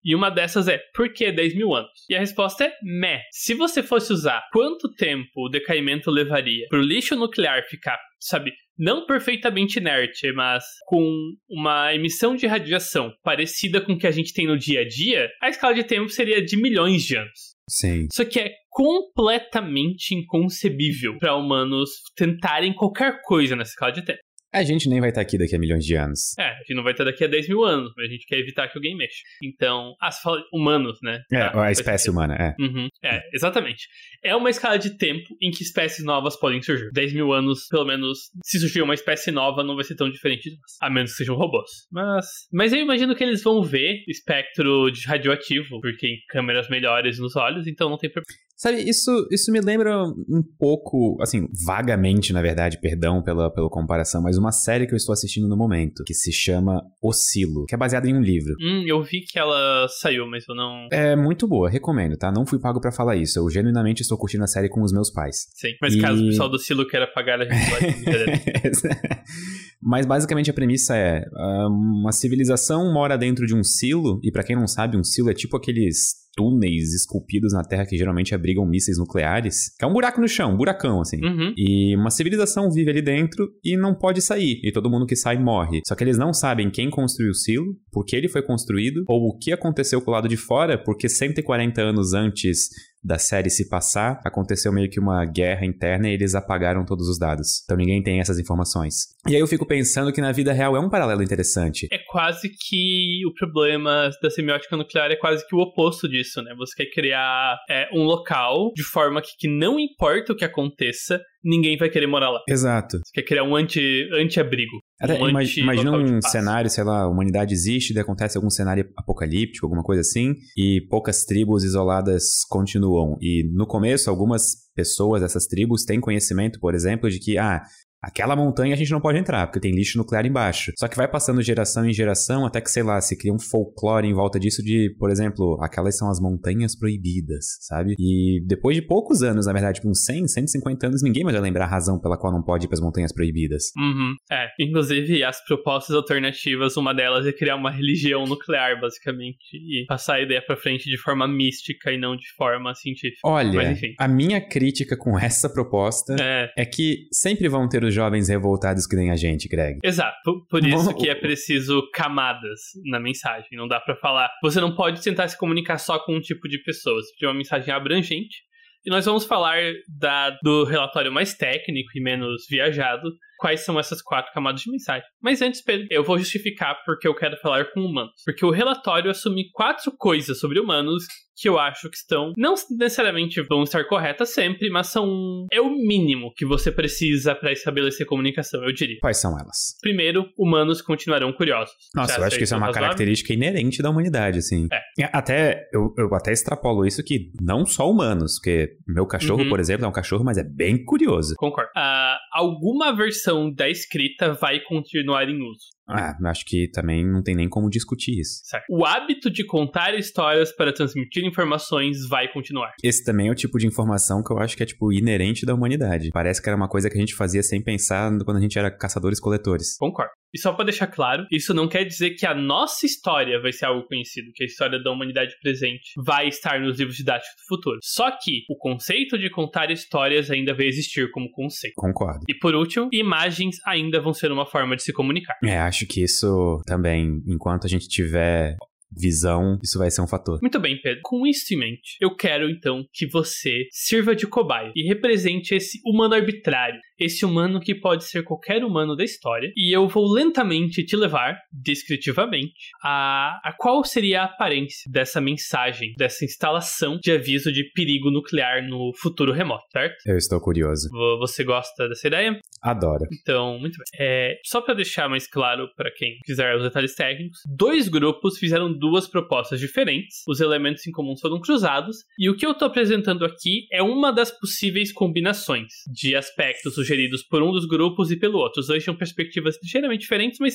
E 0.05 0.15
uma 0.15 0.31
dessas 0.31 0.69
é, 0.69 0.79
por 0.95 1.13
que 1.13 1.31
10 1.31 1.55
mil 1.55 1.75
anos? 1.75 1.91
E 2.09 2.15
a 2.15 2.21
resposta 2.21 2.65
é, 2.65 2.73
meh. 2.83 3.23
Se 3.31 3.55
você 3.55 3.83
fosse 3.83 4.13
usar 4.13 4.43
quanto 4.53 4.93
tempo 4.95 5.31
o 5.37 5.49
decaimento 5.49 6.11
levaria 6.11 6.67
para 6.69 6.79
o 6.79 6.83
lixo 6.83 7.15
nuclear 7.15 7.63
ficar, 7.69 7.99
sabe, 8.19 8.53
não 8.79 9.07
perfeitamente 9.07 9.79
inerte, 9.79 10.33
mas 10.33 10.65
com 10.87 11.33
uma 11.49 11.95
emissão 11.95 12.35
de 12.35 12.47
radiação 12.47 13.13
parecida 13.23 13.81
com 13.81 13.93
o 13.93 13.99
que 13.99 14.07
a 14.07 14.11
gente 14.11 14.33
tem 14.33 14.47
no 14.47 14.59
dia 14.59 14.81
a 14.81 14.89
dia, 14.89 15.31
a 15.41 15.49
escala 15.49 15.75
de 15.75 15.85
tempo 15.85 16.09
seria 16.09 16.45
de 16.45 16.57
milhões 16.57 17.05
de 17.05 17.17
anos. 17.17 17.53
Sim. 17.69 18.09
Isso 18.11 18.23
aqui 18.23 18.41
é 18.41 18.53
completamente 18.69 20.15
inconcebível 20.15 21.17
para 21.19 21.37
humanos 21.37 21.91
tentarem 22.17 22.75
qualquer 22.75 23.21
coisa 23.23 23.55
nessa 23.55 23.71
escala 23.71 23.93
de 23.93 24.05
tempo. 24.05 24.21
A 24.53 24.63
gente 24.63 24.89
nem 24.89 25.01
vai 25.01 25.09
estar 25.09 25.23
aqui 25.23 25.39
daqui 25.39 25.57
a 25.57 25.59
milhões 25.59 25.85
de 25.85 25.95
anos. 25.95 26.37
É, 26.39 26.43
a 26.43 26.59
gente 26.59 26.75
não 26.75 26.83
vai 26.83 26.93
estar 26.93 27.05
daqui 27.05 27.25
a 27.25 27.27
10 27.27 27.49
mil 27.49 27.65
anos, 27.65 27.91
mas 27.97 28.07
a 28.07 28.13
gente 28.13 28.27
quer 28.27 28.39
evitar 28.39 28.69
que 28.69 28.77
alguém 28.77 28.95
mexa. 28.95 29.23
Então, 29.43 29.95
as 30.01 30.21
humanos, 30.53 30.99
né? 31.03 31.23
É, 31.33 31.49
tá, 31.49 31.65
a 31.65 31.73
espécie 31.73 32.11
humana, 32.11 32.35
é. 32.35 32.55
Uhum, 32.63 32.89
é, 33.03 33.23
exatamente. 33.33 33.89
É 34.23 34.37
uma 34.37 34.51
escala 34.51 34.79
de 34.79 34.97
tempo 34.99 35.35
em 35.41 35.51
que 35.51 35.63
espécies 35.63 36.05
novas 36.05 36.39
podem 36.39 36.61
surgir. 36.61 36.91
10 36.93 37.15
mil 37.15 37.33
anos, 37.33 37.67
pelo 37.71 37.87
menos, 37.87 38.31
se 38.45 38.59
surgir 38.61 38.83
uma 38.83 38.95
espécie 38.95 39.31
nova, 39.31 39.65
não 39.65 39.75
vai 39.75 39.85
ser 39.85 39.95
tão 39.95 40.11
diferente 40.11 40.51
de 40.51 40.57
nós. 40.57 40.77
A 40.83 40.91
menos 40.91 41.13
que 41.13 41.19
sejam 41.19 41.35
robôs. 41.35 41.71
Mas, 41.91 42.27
mas 42.53 42.73
eu 42.75 42.81
imagino 42.81 43.15
que 43.15 43.25
eles 43.25 43.43
vão 43.43 43.63
ver 43.63 44.05
espectro 44.07 44.91
de 44.91 45.07
radioativo, 45.07 45.81
porque 45.81 46.07
em 46.07 46.19
câmeras 46.29 46.69
melhores 46.69 47.19
nos 47.19 47.37
olhos, 47.37 47.67
então 47.67 47.89
não 47.89 47.97
tem 47.97 48.11
problema. 48.11 48.37
Sabe, 48.63 48.89
isso, 48.89 49.27
isso 49.29 49.51
me 49.51 49.61
lembra 49.61 50.05
um 50.07 50.41
pouco, 50.57 51.17
assim, 51.21 51.49
vagamente, 51.67 52.33
na 52.33 52.41
verdade, 52.41 52.79
perdão 52.81 53.21
pela, 53.21 53.53
pela 53.53 53.69
comparação, 53.69 54.23
mas 54.23 54.39
uma 54.39 54.53
série 54.53 54.87
que 54.87 54.95
eu 54.95 54.97
estou 54.97 55.13
assistindo 55.13 55.49
no 55.49 55.57
momento, 55.57 56.05
que 56.07 56.15
se 56.15 56.33
chama 56.33 56.81
Oscilo, 57.03 57.67
que 57.67 57.75
é 57.75 57.79
baseada 57.79 58.09
em 58.09 58.15
um 58.15 58.21
livro. 58.21 58.55
Hum, 58.61 58.85
eu 58.87 59.03
vi 59.03 59.23
que 59.23 59.37
ela 59.37 59.89
saiu, 59.89 60.29
mas 60.29 60.45
eu 60.49 60.55
não. 60.55 60.87
É 60.93 61.17
muito 61.17 61.49
boa, 61.49 61.69
recomendo, 61.69 62.17
tá? 62.17 62.31
Não 62.31 62.47
fui 62.47 62.61
pago 62.61 62.81
para 62.81 62.93
falar 62.93 63.17
isso. 63.17 63.37
Eu 63.37 63.51
genuinamente 63.51 64.03
estou 64.03 64.17
curtindo 64.17 64.45
a 64.45 64.47
série 64.47 64.69
com 64.69 64.81
os 64.81 64.93
meus 64.93 65.11
pais. 65.11 65.49
Sim, 65.57 65.73
mas 65.83 65.95
e... 65.95 66.01
caso 66.01 66.23
o 66.23 66.29
pessoal 66.29 66.49
do 66.49 66.55
Oscilo 66.55 66.87
queira 66.87 67.09
pagar, 67.13 67.41
a 67.41 67.45
gente 67.45 67.69
vai. 67.69 67.83
mas 69.83 70.07
basicamente 70.07 70.53
a 70.53 70.55
premissa 70.55 70.97
é: 70.97 71.25
ah, 71.35 71.67
uma 71.67 72.13
civilização 72.13 72.93
mora 72.93 73.19
dentro 73.19 73.45
de 73.45 73.57
um 73.57 73.65
silo, 73.65 74.21
e 74.23 74.31
para 74.31 74.45
quem 74.45 74.55
não 74.55 74.69
sabe, 74.69 74.97
um 74.97 75.03
silo 75.03 75.31
é 75.31 75.35
tipo 75.35 75.57
aqueles 75.57 76.22
túneis 76.35 76.95
esculpidos 76.95 77.53
na 77.53 77.63
Terra 77.63 77.87
que 77.87 77.97
geralmente 77.97 78.35
abrigam 78.35 78.67
mísseis 78.67 78.99
nucleares, 78.99 79.75
que 79.79 79.85
é 79.85 79.89
um 79.89 79.93
buraco 79.93 80.21
no 80.21 80.29
chão, 80.29 80.53
um 80.53 80.57
buracão, 80.57 81.01
assim. 81.01 81.23
Uhum. 81.23 81.53
E 81.57 81.97
uma 81.97 82.11
civilização 82.11 82.71
vive 82.71 82.91
ali 82.91 83.03
dentro 83.03 83.51
e 83.65 83.77
não 83.77 83.95
pode 83.95 84.23
sair. 84.23 84.61
E 84.63 84.73
todo 84.73 84.91
mundo 84.91 85.07
que 85.07 85.17
sai 85.17 85.39
morre. 85.39 85.81
Só 85.87 85.95
que 85.95 86.05
eles 86.05 86.19
não 86.19 86.33
sabem 86.33 86.71
quem 86.71 86.91
construiu 86.91 87.31
o 87.31 87.35
silo, 87.35 87.77
por 87.91 88.05
que 88.05 88.17
ele 88.17 88.29
foi 88.29 88.43
construído, 88.43 89.05
ou 89.07 89.29
o 89.29 89.39
que 89.39 89.53
aconteceu 89.53 90.01
com 90.01 90.11
o 90.11 90.15
lado 90.15 90.29
de 90.29 90.37
fora, 90.37 90.83
porque 90.83 91.09
140 91.09 91.81
anos 91.83 92.13
antes 92.15 92.69
da 93.03 93.19
série 93.19 93.51
se 93.51 93.69
passar, 93.69 94.21
aconteceu 94.25 94.73
meio 94.73 94.89
que 94.89 95.01
uma 95.01 95.25
guerra 95.25 95.67
interna 95.67 96.09
e 96.09 96.13
eles 96.13 96.35
apagaram 96.35 96.85
todos 96.85 97.09
os 97.09 97.19
dados. 97.19 97.63
Então 97.65 97.77
ninguém 97.77 98.03
tem 98.03 98.21
essas 98.21 98.39
informações. 98.39 99.13
E 99.29 99.35
aí 99.35 99.41
eu 99.41 99.47
fico 99.47 99.67
pensando 99.67 100.13
que 100.13 100.21
na 100.21 100.33
vida 100.33 100.53
real 100.53 100.77
é 100.77 100.81
um 100.81 100.89
paralelo 100.89 101.23
interessante. 101.23 101.89
É 101.91 101.99
quase 101.99 102.49
que 102.49 103.23
o 103.27 103.35
problema 103.35 104.11
da 104.23 104.31
semiótica 104.31 104.77
nuclear 104.77 105.11
é 105.11 105.17
quase 105.17 105.47
que 105.47 105.55
o 105.55 105.59
oposto 105.59 106.09
disso, 106.09 106.43
né? 106.43 106.55
Você 106.57 106.77
quer 106.77 106.91
criar 106.93 107.59
é, 107.69 107.89
um 107.93 108.05
local 108.05 108.73
de 108.75 108.83
forma 108.83 109.21
que, 109.21 109.31
que 109.39 109.49
não 109.49 109.79
importa 109.79 110.33
o 110.33 110.37
que 110.37 110.45
aconteça, 110.45 111.21
ninguém 111.45 111.77
vai 111.77 111.89
querer 111.89 112.07
morar 112.07 112.31
lá. 112.31 112.41
Exato. 112.49 112.99
Você 112.99 113.13
quer 113.15 113.23
criar 113.23 113.45
um 113.45 113.57
anti-abrigo. 113.57 114.79
Até, 115.01 115.21
um 115.21 115.37
anti 115.37 115.61
imagina 115.61 115.97
um 115.97 116.23
cenário, 116.23 116.71
sei 116.71 116.85
lá, 116.85 117.03
a 117.03 117.09
humanidade 117.09 117.53
existe, 117.53 117.93
daí 117.93 118.03
acontece 118.03 118.37
algum 118.37 118.51
cenário 118.51 118.89
apocalíptico, 118.97 119.67
alguma 119.67 119.83
coisa 119.83 120.01
assim, 120.01 120.35
e 120.57 120.81
poucas 120.89 121.25
tribos 121.25 121.65
isoladas 121.65 122.45
continuam. 122.49 123.17
E 123.21 123.51
no 123.53 123.67
começo, 123.67 124.09
algumas 124.09 124.71
pessoas 124.75 125.23
dessas 125.23 125.47
tribos 125.47 125.85
têm 125.85 126.01
conhecimento, 126.01 126.61
por 126.61 126.75
exemplo, 126.75 127.11
de 127.11 127.19
que, 127.19 127.37
ah, 127.37 127.63
aquela 128.03 128.35
montanha 128.35 128.75
a 128.75 128.77
gente 128.77 128.91
não 128.91 129.01
pode 129.01 129.19
entrar, 129.19 129.47
porque 129.47 129.61
tem 129.61 129.73
lixo 129.73 129.99
nuclear 129.99 130.27
embaixo. 130.27 130.73
Só 130.79 130.89
que 130.89 130.97
vai 130.97 131.09
passando 131.09 131.41
geração 131.43 131.87
em 131.87 131.93
geração 131.93 132.45
até 132.45 132.61
que, 132.61 132.71
sei 132.71 132.83
lá, 132.83 133.01
se 133.01 133.17
cria 133.17 133.33
um 133.33 133.39
folclore 133.39 134.09
em 134.09 134.13
volta 134.15 134.41
disso 134.41 134.63
de, 134.63 134.95
por 134.99 135.11
exemplo, 135.11 135.59
aquelas 135.63 135.97
são 135.97 136.11
as 136.11 136.21
montanhas 136.21 136.77
proibidas, 136.77 137.45
sabe? 137.61 137.95
E 137.99 138.43
depois 138.47 138.77
de 138.77 138.83
poucos 138.83 139.23
anos, 139.23 139.47
na 139.47 139.53
verdade, 139.53 139.81
com 139.81 139.91
uns 139.91 140.05
100, 140.05 140.29
150 140.29 140.87
anos, 140.87 141.03
ninguém 141.03 141.23
mais 141.23 141.35
vai 141.35 141.43
lembrar 141.43 141.65
a 141.65 141.69
razão 141.69 142.01
pela 142.01 142.19
qual 142.19 142.33
não 142.33 142.43
pode 142.43 142.67
ir 142.67 142.69
para 142.69 142.77
as 142.77 142.81
montanhas 142.81 143.13
proibidas. 143.13 143.65
Uhum. 143.77 144.15
É, 144.31 144.49
inclusive 144.59 145.23
as 145.23 145.43
propostas 145.45 145.95
alternativas, 145.95 146.77
uma 146.77 146.93
delas 146.93 147.27
é 147.27 147.33
criar 147.33 147.57
uma 147.57 147.71
religião 147.71 148.25
nuclear, 148.25 148.81
basicamente, 148.81 149.39
e 149.55 149.85
passar 149.87 150.17
a 150.17 150.23
ideia 150.23 150.43
para 150.45 150.57
frente 150.57 150.91
de 150.91 150.99
forma 150.99 151.29
mística 151.29 151.93
e 151.93 151.99
não 151.99 152.17
de 152.17 152.27
forma 152.37 152.75
científica. 152.75 153.21
Olha, 153.25 153.77
a 153.99 154.09
minha 154.09 154.41
crítica 154.41 154.97
com 154.97 155.19
essa 155.19 155.49
proposta 155.49 156.17
é. 156.21 156.51
é 156.57 156.65
que 156.65 157.07
sempre 157.13 157.49
vão 157.49 157.69
ter 157.69 157.85
os 157.85 157.92
jovens 157.93 158.29
revoltados 158.29 158.87
que 158.87 158.97
nem 158.97 159.11
a 159.11 159.17
gente, 159.17 159.49
Greg. 159.49 159.79
Exato. 159.83 160.47
Por 160.49 160.65
isso 160.65 160.95
que 160.97 161.09
é 161.09 161.15
preciso 161.15 161.83
camadas 161.93 162.61
na 162.85 162.99
mensagem. 162.99 163.49
Não 163.53 163.69
dá 163.69 163.81
para 163.81 163.97
falar. 163.97 164.31
Você 164.43 164.61
não 164.61 164.75
pode 164.75 165.03
tentar 165.03 165.29
se 165.29 165.39
comunicar 165.39 165.79
só 165.79 165.99
com 165.99 166.17
um 166.17 166.21
tipo 166.21 166.49
de 166.49 166.63
pessoa. 166.63 166.97
Você 166.97 167.09
precisa 167.09 167.19
de 167.19 167.27
uma 167.27 167.35
mensagem 167.35 167.73
abrangente. 167.73 168.37
E 168.85 168.91
nós 168.91 169.05
vamos 169.05 169.25
falar 169.25 169.59
da, 169.89 170.31
do 170.43 170.65
relatório 170.65 171.13
mais 171.13 171.35
técnico 171.35 171.91
e 171.95 172.01
menos 172.01 172.47
viajado, 172.51 173.13
quais 173.43 173.65
são 173.65 173.77
essas 173.77 174.01
quatro 174.01 174.33
camadas 174.33 174.61
de 174.61 174.71
mensagem. 174.71 175.03
Mas 175.21 175.43
antes, 175.43 175.61
Pedro, 175.61 175.89
eu 175.91 176.05
vou 176.05 176.17
justificar 176.17 176.81
porque 176.87 177.09
eu 177.09 177.15
quero 177.15 177.37
falar 177.39 177.65
com 177.73 177.81
humanos. 177.81 178.13
Porque 178.25 178.47
o 178.47 178.51
relatório 178.53 179.11
assume 179.11 179.51
quatro 179.51 179.91
coisas 179.99 180.39
sobre 180.39 180.61
humanos 180.61 181.05
que 181.37 181.49
eu 181.49 181.59
acho 181.59 181.89
que 181.91 181.97
estão, 181.97 182.33
não 182.37 182.55
necessariamente 182.79 183.41
vão 183.43 183.63
estar 183.63 183.85
corretas 183.89 184.31
sempre, 184.31 184.71
mas 184.71 184.89
são. 184.89 185.47
É 185.51 185.61
o 185.61 185.71
mínimo 185.71 186.33
que 186.37 186.45
você 186.45 186.71
precisa 186.71 187.35
para 187.35 187.53
estabelecer 187.53 188.07
comunicação, 188.07 188.63
eu 188.63 188.73
diria. 188.73 188.99
Quais 189.01 189.21
são 189.21 189.33
elas? 189.39 189.77
Primeiro, 189.81 190.27
humanos 190.39 190.83
continuarão 190.83 191.33
curiosos. 191.33 191.75
Nossa, 191.95 192.21
eu 192.21 192.25
acho 192.25 192.37
que 192.37 192.45
isso 192.45 192.55
é 192.55 192.57
uma 192.57 192.71
característica 192.71 193.33
inerente 193.33 193.83
da 193.83 193.91
humanidade, 193.91 194.39
assim. 194.39 194.69
É. 194.71 195.11
Até, 195.13 195.69
eu, 195.73 195.93
eu 195.99 196.15
até 196.15 196.33
extrapolo 196.33 196.87
isso 196.87 197.03
que 197.03 197.31
não 197.41 197.65
só 197.65 197.91
humanos, 197.91 198.35
porque 198.37 198.77
meu 198.87 199.07
cachorro, 199.07 199.43
uhum. 199.43 199.49
por 199.49 199.59
exemplo, 199.59 199.85
é 199.85 199.89
um 199.89 199.93
cachorro, 199.93 200.25
mas 200.25 200.39
é 200.39 200.45
bem 200.45 200.85
curioso. 200.85 201.35
Concordo. 201.37 201.71
Uh, 201.77 202.17
alguma 202.33 202.95
versão 202.95 203.32
da 203.53 203.69
escrita 203.69 204.35
vai 204.35 204.61
continuar 204.61 205.29
em 205.29 205.41
uso. 205.43 205.73
Ah, 205.89 206.17
acho 206.27 206.45
que 206.47 206.69
também 206.71 207.07
não 207.07 207.23
tem 207.23 207.35
nem 207.35 207.49
como 207.49 207.69
discutir 207.69 208.19
isso. 208.19 208.41
Certo. 208.45 208.65
O 208.71 208.85
hábito 208.85 209.31
de 209.31 209.45
contar 209.45 209.95
histórias 209.95 210.55
para 210.55 210.73
transmitir 210.73 211.25
informações 211.25 212.09
vai 212.09 212.33
continuar. 212.33 212.73
Esse 212.83 213.05
também 213.05 213.29
é 213.29 213.31
o 213.31 213.35
tipo 213.35 213.59
de 213.59 213.67
informação 213.67 214.23
que 214.23 214.33
eu 214.33 214.39
acho 214.39 214.57
que 214.57 214.63
é, 214.63 214.67
tipo, 214.67 214.93
inerente 214.93 215.45
da 215.45 215.55
humanidade. 215.55 216.11
Parece 216.13 216.41
que 216.41 216.49
era 216.49 216.57
uma 216.57 216.69
coisa 216.69 216.89
que 216.89 216.97
a 216.97 217.01
gente 217.01 217.15
fazia 217.15 217.43
sem 217.43 217.63
pensar 217.63 218.11
quando 218.25 218.37
a 218.37 218.41
gente 218.41 218.59
era 218.59 218.71
caçadores-coletores. 218.71 219.77
Concordo. 219.77 220.13
E 220.35 220.39
só 220.39 220.53
para 220.53 220.67
deixar 220.67 220.87
claro, 220.87 221.27
isso 221.31 221.53
não 221.53 221.69
quer 221.69 221.85
dizer 221.85 222.11
que 222.11 222.27
a 222.27 222.35
nossa 222.35 222.87
história 222.87 223.41
vai 223.41 223.53
ser 223.53 223.67
algo 223.67 223.87
conhecido, 223.87 224.33
que 224.35 224.43
a 224.43 224.47
história 224.47 224.83
da 224.83 224.91
humanidade 224.91 225.35
presente 225.43 225.93
vai 225.97 226.29
estar 226.29 226.61
nos 226.61 226.79
livros 226.79 226.97
didáticos 226.97 227.35
do 227.37 227.47
futuro. 227.47 227.79
Só 227.83 228.11
que 228.11 228.45
o 228.49 228.57
conceito 228.57 229.19
de 229.19 229.29
contar 229.31 229.71
histórias 229.71 230.31
ainda 230.31 230.55
vai 230.55 230.67
existir 230.67 231.11
como 231.11 231.31
conceito. 231.31 231.75
Concordo. 231.77 232.25
E 232.29 232.35
por 232.35 232.55
último, 232.55 232.89
imagens 232.93 233.57
ainda 233.67 234.01
vão 234.01 234.15
ser 234.15 234.33
uma 234.33 234.47
forma 234.47 234.77
de 234.77 234.83
se 234.83 234.93
comunicar. 234.93 235.37
É, 235.45 235.59
acho 235.59 235.87
que 235.87 236.03
isso 236.03 236.63
também, 236.67 237.23
enquanto 237.27 237.67
a 237.67 237.69
gente 237.69 237.89
tiver 237.89 238.57
visão, 238.97 239.59
isso 239.63 239.79
vai 239.79 239.91
ser 239.91 240.03
um 240.03 240.07
fator. 240.07 240.39
Muito 240.41 240.61
bem, 240.61 240.79
Pedro. 240.81 241.01
Com 241.03 241.27
isso 241.27 241.53
em 241.55 241.59
mente, 241.59 241.97
eu 242.01 242.15
quero 242.15 242.49
então 242.51 242.85
que 242.93 243.07
você 243.07 243.67
sirva 243.71 244.15
de 244.15 244.27
cobaia 244.27 244.73
e 244.77 244.87
represente 244.87 245.55
esse 245.55 245.81
humano 245.85 246.15
arbitrário, 246.15 246.81
esse 246.99 247.25
humano 247.25 247.61
que 247.61 247.75
pode 247.75 248.05
ser 248.05 248.23
qualquer 248.25 248.65
humano 248.65 248.97
da 248.97 249.05
história, 249.05 249.53
e 249.57 249.75
eu 249.75 249.89
vou 249.89 250.11
lentamente 250.11 250.85
te 250.85 250.97
levar, 250.97 251.39
descritivamente, 251.53 252.71
a, 252.83 253.41
a 253.45 253.53
qual 253.53 253.85
seria 253.85 254.23
a 254.23 254.25
aparência 254.25 254.91
dessa 254.91 255.21
mensagem, 255.21 255.95
dessa 255.97 256.25
instalação 256.25 256.99
de 257.03 257.13
aviso 257.13 257.53
de 257.53 257.65
perigo 257.73 258.11
nuclear 258.11 258.67
no 258.67 258.93
futuro 258.95 259.33
remoto, 259.33 259.65
certo? 259.73 259.97
Eu 260.07 260.17
estou 260.17 260.41
curioso. 260.41 260.89
Você 261.19 261.45
gosta 261.45 261.89
dessa 261.89 262.07
ideia? 262.07 262.41
Adoro. 262.63 263.05
Então, 263.13 263.59
muito 263.59 263.77
bem. 263.79 263.87
É, 263.99 264.39
só 264.45 264.61
para 264.61 264.75
deixar 264.75 265.09
mais 265.09 265.27
claro 265.27 265.69
para 265.77 265.91
quem 265.91 266.19
quiser 266.25 266.57
os 266.57 266.63
detalhes 266.63 266.95
técnicos, 266.95 267.41
dois 267.47 267.89
grupos 267.89 268.39
fizeram 268.39 268.73
duas 268.73 269.09
propostas 269.09 269.61
diferentes, 269.61 270.23
os 270.27 270.41
elementos 270.41 270.87
em 270.87 270.93
comum 270.93 271.17
foram 271.17 271.41
cruzados, 271.41 271.99
e 272.19 272.29
o 272.29 272.37
que 272.37 272.47
eu 272.47 272.53
estou 272.53 272.69
apresentando 272.69 273.25
aqui 273.25 273.67
é 273.73 273.83
uma 273.83 274.13
das 274.13 274.31
possíveis 274.31 274.93
combinações 274.93 275.73
de 275.93 276.15
aspectos 276.15 276.77
sugeridos 276.83 277.23
por 277.23 277.43
um 277.43 277.53
dos 277.53 277.67
grupos 277.67 278.11
e 278.11 278.17
pelo 278.17 278.39
outro. 278.39 278.61
Os 278.61 278.67
dois 278.67 278.83
tinham 278.83 278.97
perspectivas 278.97 279.57
ligeiramente 279.63 280.03
diferentes, 280.03 280.39
mas 280.41 280.55